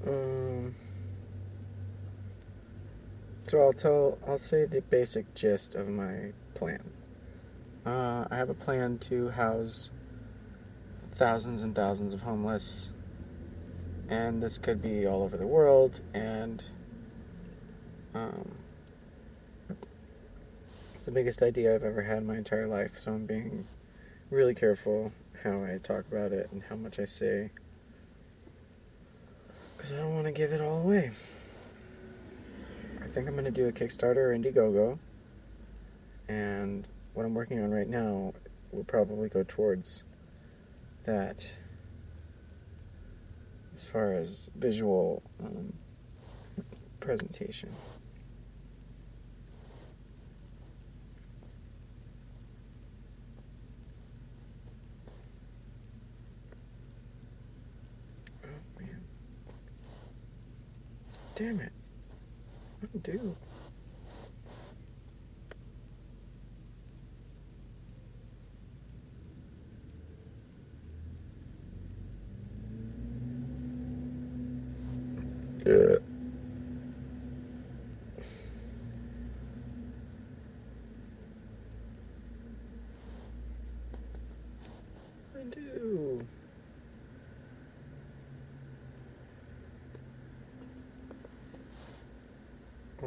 Um, 0.08 0.74
so 3.50 3.64
I'll 3.64 3.74
tell, 3.74 4.20
I'll 4.28 4.38
say 4.38 4.66
the 4.66 4.82
basic 4.82 5.34
gist 5.34 5.74
of 5.74 5.90
my 5.90 6.34
plan. 6.54 6.92
Uh, 7.84 8.26
I 8.30 8.36
have 8.36 8.52
a 8.52 8.54
plan 8.54 9.00
to 9.00 9.30
house 9.30 9.90
thousands 11.14 11.64
and 11.64 11.74
thousands 11.74 12.14
of 12.14 12.22
homeless, 12.22 12.92
and 14.08 14.44
this 14.44 14.60
could 14.60 14.84
be 14.84 15.08
all 15.08 15.24
over 15.24 15.36
the 15.36 15.48
world, 15.48 16.02
and 16.14 16.64
um, 18.14 18.52
it's 20.94 21.06
the 21.06 21.12
biggest 21.12 21.42
idea 21.42 21.74
I've 21.74 21.84
ever 21.84 22.04
had 22.04 22.20
in 22.20 22.28
my 22.28 22.38
entire 22.38 22.68
life, 22.68 23.00
so 23.00 23.14
I'm 23.14 23.26
being 23.26 23.66
really 24.30 24.54
careful 24.54 25.12
how 25.44 25.64
I 25.64 25.80
talk 25.82 26.06
about 26.08 26.34
it 26.34 26.50
and 26.52 26.62
how 26.70 26.76
much 26.76 27.00
I 27.00 27.06
say. 27.06 27.50
Because 29.76 29.92
I 29.92 29.98
don't 29.98 30.14
want 30.14 30.28
to 30.28 30.32
give 30.32 30.54
it 30.54 30.62
all 30.62 30.82
away. 30.82 31.10
I 33.10 33.12
think 33.12 33.28
I'm 33.28 33.34
going 33.34 33.46
to 33.46 33.52
do 33.52 33.68
a 33.68 33.72
Kickstarter 33.72 34.18
or 34.18 34.38
Indiegogo. 34.38 35.00
And 36.28 36.88
what 37.16 37.26
I'm 37.26 37.34
working 37.34 37.60
on 37.60 37.72
right 37.72 37.90
now 37.90 38.36
will 38.72 38.84
probably 38.84 39.30
go 39.30 39.44
towards 39.44 40.04
that 41.06 41.58
as 43.74 43.84
far 43.84 44.14
as 44.14 44.52
visual 44.56 45.24
um, 45.44 45.74
presentation. 47.00 47.72
Oh 58.44 58.80
man. 58.80 59.02
Damn 61.34 61.60
it. 61.60 61.72
Undo. 62.82 63.36
Yeah. 75.66 75.98
Undo. 85.36 86.28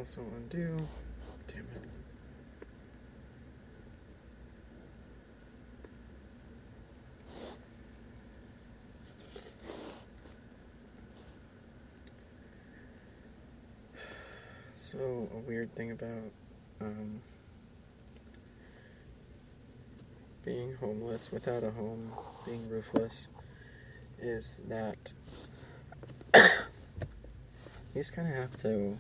Also 0.03 0.23
undo. 0.37 0.77
Damn 1.47 1.61
it. 1.61 1.67
So 14.75 15.29
a 15.33 15.39
weird 15.39 15.73
thing 15.77 15.93
about 15.93 16.09
um, 16.81 17.21
being 20.45 20.75
homeless 20.81 21.31
without 21.31 21.63
a 21.63 21.71
home, 21.71 22.11
being 22.45 22.69
roofless, 22.69 23.29
is 24.21 24.63
that 24.67 25.13
you 26.35 26.41
just 27.95 28.13
kind 28.13 28.27
of 28.27 28.35
have 28.35 28.57
to 28.63 28.99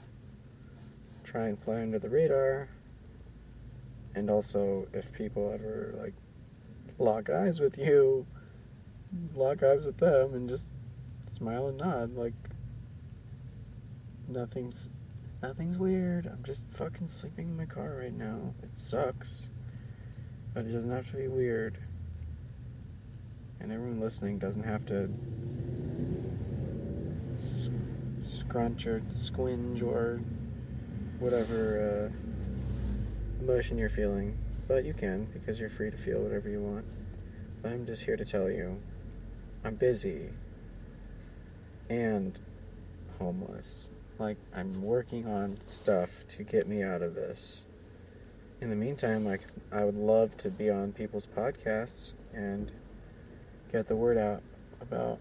try 1.33 1.47
and 1.47 1.59
fly 1.59 1.81
under 1.81 1.99
the 1.99 2.11
radar. 2.11 2.69
And 4.15 4.29
also, 4.29 4.87
if 4.93 5.13
people 5.13 5.51
ever 5.51 5.95
like 5.99 6.13
lock 6.99 7.31
eyes 7.31 7.59
with 7.59 7.79
you, 7.79 8.27
lock 9.35 9.63
eyes 9.63 9.85
with 9.85 9.97
them 9.97 10.35
and 10.35 10.49
just 10.49 10.69
smile 11.31 11.67
and 11.69 11.79
nod 11.79 12.15
like 12.15 12.35
nothing's 14.29 14.91
nothing's 15.43 15.79
weird. 15.79 16.27
I'm 16.27 16.43
just 16.45 16.67
fucking 16.71 17.09
sleeping 17.09 17.49
in 17.49 17.57
my 17.57 17.65
car 17.65 17.97
right 17.99 18.13
now. 18.13 18.55
It 18.63 18.79
sucks. 18.79 19.49
But 20.53 20.67
it 20.67 20.73
doesn't 20.73 20.91
have 20.91 21.11
to 21.13 21.17
be 21.17 21.29
weird. 21.29 21.79
And 23.59 23.73
everyone 23.73 24.01
listening 24.01 24.39
doesn't 24.39 24.65
have 24.65 24.85
to 24.87 25.09
scrunch 28.21 28.87
or 28.87 29.01
squinge 29.09 29.83
or 29.83 30.21
whatever 31.23 32.11
uh, 32.11 33.43
emotion 33.43 33.79
you're 33.79 33.89
feeling. 33.89 34.37
But 34.69 34.85
you 34.85 34.95
can 34.95 35.27
because 35.33 35.61
you're 35.61 35.69
free 35.69 35.91
to 35.91 35.97
feel 35.97 36.21
whatever 36.21 36.49
you 36.49 36.61
want. 36.61 36.85
But 37.63 37.73
I'm 37.73 37.87
just 37.87 38.05
here 38.05 38.17
to 38.17 38.25
tell 38.25 38.51
you 38.51 38.81
I'm 39.65 39.77
busy 39.77 40.31
and 41.89 42.39
homeless. 43.19 43.91
Like, 44.19 44.39
I'm 44.55 44.83
working 44.83 45.27
on 45.27 45.61
stuff 45.61 46.27
to 46.29 46.43
get 46.43 46.67
me 46.67 46.83
out 46.83 47.03
of 47.03 47.15
this. 47.15 47.67
In 48.61 48.71
the 48.71 48.77
meantime, 48.77 49.25
like, 49.25 49.43
I 49.71 49.85
would 49.85 49.97
love 49.97 50.37
to 50.39 50.51
be 50.51 50.71
on 50.71 50.93
people's 50.93 51.27
podcasts 51.27 52.15
and 52.33 52.73
get 53.71 53.87
the 53.87 53.97
word 53.97 54.19
out 54.19 54.43
about 54.81 55.19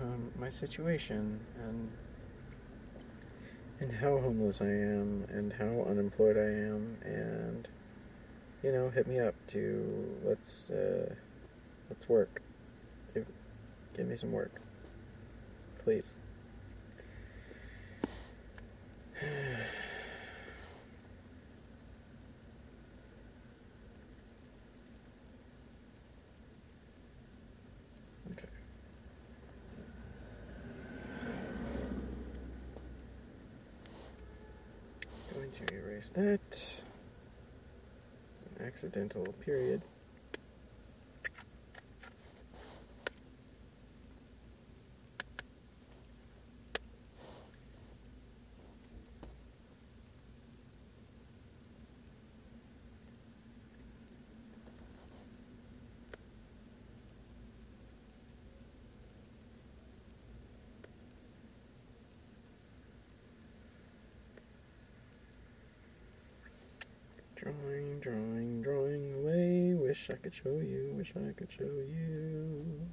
um, 0.00 0.30
my 0.38 0.50
situation 0.50 1.40
and 1.58 1.90
and 3.80 3.92
how 3.92 4.18
homeless 4.18 4.60
I 4.60 4.66
am 4.66 5.24
and 5.30 5.54
how 5.54 5.86
unemployed 5.88 6.36
I 6.36 6.50
am 6.50 6.98
and 7.02 7.66
you 8.62 8.72
know 8.72 8.90
hit 8.90 9.06
me 9.06 9.18
up 9.18 9.34
to 9.48 10.18
let's 10.22 10.68
uh, 10.70 11.14
let's 11.88 12.08
work. 12.08 12.42
Give 13.14 13.26
give 13.96 14.06
me 14.06 14.16
some 14.16 14.32
work. 14.32 14.60
Please 15.78 16.16
okay 28.32 28.46
going 35.40 35.50
to 35.52 35.89
erase 36.00 36.10
that 36.10 36.84
it's 38.36 38.46
an 38.46 38.66
accidental 38.66 39.26
period 39.44 39.82
Drawing, 67.40 68.00
drawing, 68.00 68.60
drawing 68.62 69.14
away. 69.14 69.72
Wish 70.00 70.16
I 70.16 70.22
could 70.22 70.34
show 70.34 70.60
you, 70.60 70.94
wish 70.96 71.12
I 71.14 71.32
could 71.32 71.52
show 71.52 71.64
you. 71.64 72.88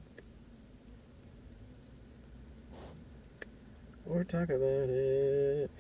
Or 4.05 4.25
talk 4.25 4.49
about 4.49 4.89
it. 4.89 5.71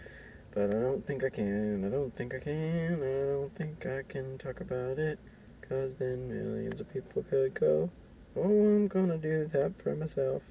But 0.53 0.69
I 0.69 0.79
don't 0.79 1.05
think 1.05 1.25
I 1.25 1.29
can, 1.29 1.83
I 1.83 1.89
don't 1.89 2.15
think 2.15 2.33
I 2.33 2.39
can, 2.39 3.03
I 3.03 3.33
don't 3.33 3.53
think 3.53 3.85
I 3.85 4.03
can 4.07 4.37
talk 4.37 4.61
about 4.61 4.99
it. 4.99 5.19
Because 5.59 5.95
then 5.95 6.29
millions 6.29 6.79
of 6.79 6.93
people 6.93 7.23
could 7.23 7.53
go, 7.55 7.89
oh, 8.37 8.43
I'm 8.43 8.87
gonna 8.87 9.17
do 9.17 9.47
that 9.47 9.81
for 9.81 9.97
myself. 9.97 10.43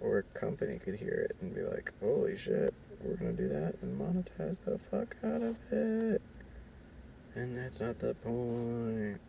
Or 0.00 0.20
a 0.20 0.22
company 0.22 0.78
could 0.78 0.94
hear 0.94 1.28
it 1.28 1.36
and 1.42 1.54
be 1.54 1.60
like, 1.60 1.92
holy 2.00 2.36
shit, 2.36 2.72
we're 3.04 3.16
gonna 3.16 3.32
do 3.32 3.48
that 3.48 3.74
and 3.82 4.00
monetize 4.00 4.64
the 4.64 4.78
fuck 4.78 5.14
out 5.22 5.42
of 5.42 5.58
it. 5.70 6.22
And 7.34 7.56
that's 7.56 7.80
not 7.80 7.98
the 7.98 8.14
point. 8.14 9.20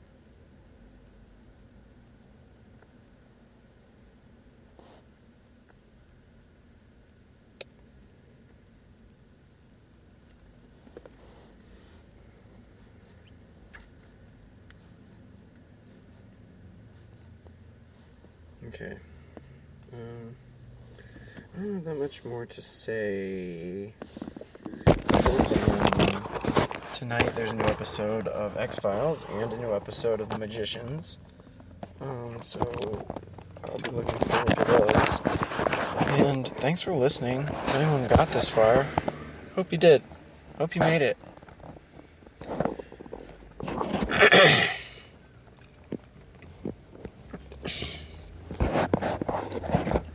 Okay. 18.69 18.93
Um, 19.93 20.35
I 21.55 21.59
don't 21.61 21.73
have 21.73 21.83
that 21.85 21.95
much 21.95 22.23
more 22.23 22.45
to 22.45 22.61
say. 22.61 23.93
Tonight 26.99 27.33
there's 27.33 27.51
a 27.51 27.55
new 27.55 27.63
episode 27.63 28.27
of 28.27 28.57
X 28.57 28.77
Files 28.77 29.25
and 29.31 29.53
a 29.53 29.57
new 29.57 29.73
episode 29.73 30.19
of 30.19 30.27
The 30.27 30.37
Magicians. 30.37 31.17
Um, 32.01 32.39
so 32.43 32.59
I'll 33.63 33.77
be 33.77 33.91
looking 33.91 34.19
forward 34.19 34.57
to 34.57 34.65
those. 34.65 35.21
And 36.19 36.45
thanks 36.45 36.81
for 36.81 36.91
listening. 36.91 37.43
If 37.43 37.75
anyone 37.75 38.05
got 38.07 38.31
this 38.31 38.49
far, 38.49 38.85
hope 39.55 39.71
you 39.71 39.77
did. 39.77 40.03
Hope 40.57 40.75
you 40.75 40.81
made 40.81 41.01
it. 41.01 41.17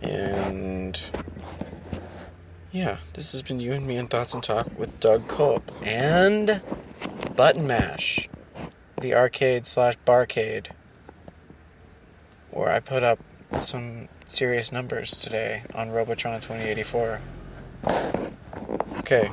And 0.02 1.00
yeah, 2.72 2.98
this 3.14 3.32
has 3.32 3.40
been 3.40 3.58
you 3.60 3.72
and 3.72 3.86
me 3.86 3.96
in 3.96 4.08
Thoughts 4.08 4.34
and 4.34 4.42
Talk 4.42 4.78
with 4.78 5.00
Doug 5.00 5.28
Culp 5.28 5.70
and 5.82 6.60
Button 7.36 7.66
Mash, 7.66 8.28
the 9.00 9.14
arcade 9.14 9.66
slash 9.66 9.96
barcade, 10.06 10.68
where 12.50 12.70
I 12.70 12.78
put 12.78 13.02
up 13.02 13.18
some 13.60 14.08
serious 14.28 14.70
numbers 14.70 15.12
today 15.12 15.62
on 15.74 15.90
Robotron 15.90 16.40
2084. 16.40 17.20
Okay. 18.98 19.30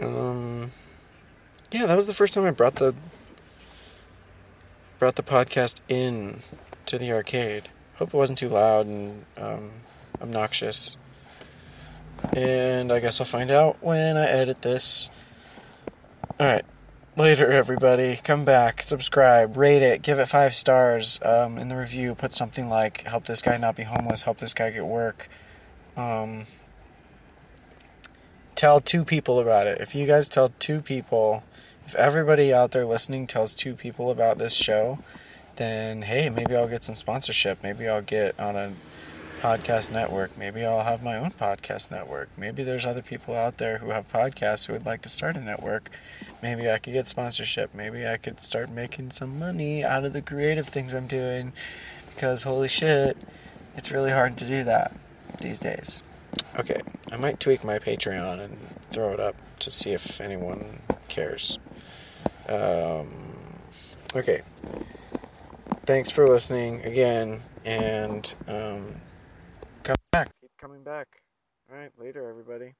Um. 0.00 0.72
Yeah, 1.70 1.84
that 1.84 1.96
was 1.96 2.06
the 2.06 2.14
first 2.14 2.32
time 2.32 2.46
I 2.46 2.50
brought 2.50 2.76
the 2.76 2.94
brought 4.98 5.16
the 5.16 5.22
podcast 5.22 5.80
in 5.88 6.40
to 6.86 6.98
the 6.98 7.12
arcade. 7.12 7.68
Hope 7.96 8.08
it 8.08 8.16
wasn't 8.16 8.38
too 8.38 8.48
loud 8.48 8.86
and 8.86 9.26
um, 9.36 9.70
obnoxious. 10.22 10.96
And 12.32 12.90
I 12.90 13.00
guess 13.00 13.20
I'll 13.20 13.26
find 13.26 13.50
out 13.50 13.76
when 13.82 14.16
I 14.16 14.24
edit 14.24 14.62
this. 14.62 15.10
Alright. 16.40 16.64
Later, 17.16 17.50
everybody. 17.50 18.14
Come 18.22 18.44
back, 18.44 18.82
subscribe, 18.82 19.56
rate 19.56 19.82
it, 19.82 20.02
give 20.02 20.20
it 20.20 20.26
five 20.26 20.54
stars. 20.54 21.18
Um, 21.24 21.58
in 21.58 21.66
the 21.66 21.76
review, 21.76 22.14
put 22.14 22.32
something 22.32 22.68
like 22.68 23.00
help 23.02 23.26
this 23.26 23.42
guy 23.42 23.56
not 23.56 23.74
be 23.74 23.82
homeless, 23.82 24.22
help 24.22 24.38
this 24.38 24.54
guy 24.54 24.70
get 24.70 24.86
work. 24.86 25.28
Um, 25.96 26.46
tell 28.54 28.80
two 28.80 29.04
people 29.04 29.40
about 29.40 29.66
it. 29.66 29.80
If 29.80 29.96
you 29.96 30.06
guys 30.06 30.28
tell 30.28 30.52
two 30.60 30.80
people, 30.80 31.42
if 31.84 31.96
everybody 31.96 32.54
out 32.54 32.70
there 32.70 32.84
listening 32.84 33.26
tells 33.26 33.52
two 33.52 33.74
people 33.74 34.12
about 34.12 34.38
this 34.38 34.54
show, 34.54 35.00
then 35.56 36.02
hey, 36.02 36.30
maybe 36.30 36.54
I'll 36.54 36.68
get 36.68 36.84
some 36.84 36.94
sponsorship. 36.94 37.64
Maybe 37.64 37.88
I'll 37.88 38.00
get 38.00 38.38
on 38.38 38.54
a 38.54 38.74
podcast 39.40 39.92
network. 39.92 40.36
Maybe 40.36 40.64
I'll 40.64 40.82
have 40.82 41.02
my 41.02 41.16
own 41.16 41.30
podcast 41.30 41.90
network. 41.90 42.28
Maybe 42.36 42.64
there's 42.64 42.84
other 42.84 43.02
people 43.02 43.34
out 43.34 43.58
there 43.58 43.78
who 43.78 43.90
have 43.90 44.10
podcasts 44.10 44.66
who 44.66 44.72
would 44.72 44.86
like 44.86 45.02
to 45.02 45.08
start 45.08 45.36
a 45.36 45.40
network. 45.40 45.90
Maybe 46.42 46.70
I 46.70 46.78
could 46.78 46.92
get 46.92 47.06
sponsorship. 47.06 47.74
Maybe 47.74 48.06
I 48.06 48.16
could 48.16 48.42
start 48.42 48.70
making 48.70 49.10
some 49.10 49.38
money 49.38 49.84
out 49.84 50.04
of 50.04 50.12
the 50.12 50.22
creative 50.22 50.68
things 50.68 50.94
I'm 50.94 51.06
doing 51.06 51.52
because 52.14 52.44
holy 52.44 52.68
shit, 52.68 53.16
it's 53.76 53.90
really 53.90 54.10
hard 54.10 54.36
to 54.38 54.46
do 54.46 54.64
that 54.64 54.92
these 55.40 55.60
days. 55.60 56.02
Okay, 56.58 56.80
I 57.12 57.16
might 57.16 57.40
tweak 57.40 57.64
my 57.64 57.78
Patreon 57.78 58.40
and 58.40 58.58
throw 58.90 59.12
it 59.12 59.20
up 59.20 59.36
to 59.60 59.70
see 59.70 59.92
if 59.92 60.20
anyone 60.20 60.80
cares. 61.08 61.58
Um, 62.48 63.08
okay. 64.14 64.42
Thanks 65.86 66.10
for 66.10 66.26
listening 66.26 66.82
again, 66.84 67.42
and 67.64 68.34
um, 68.46 68.94
come 69.82 69.96
back. 70.12 70.28
Keep 70.40 70.50
coming 70.60 70.82
back. 70.82 71.06
All 71.70 71.78
right, 71.78 71.90
later, 71.98 72.28
everybody. 72.28 72.74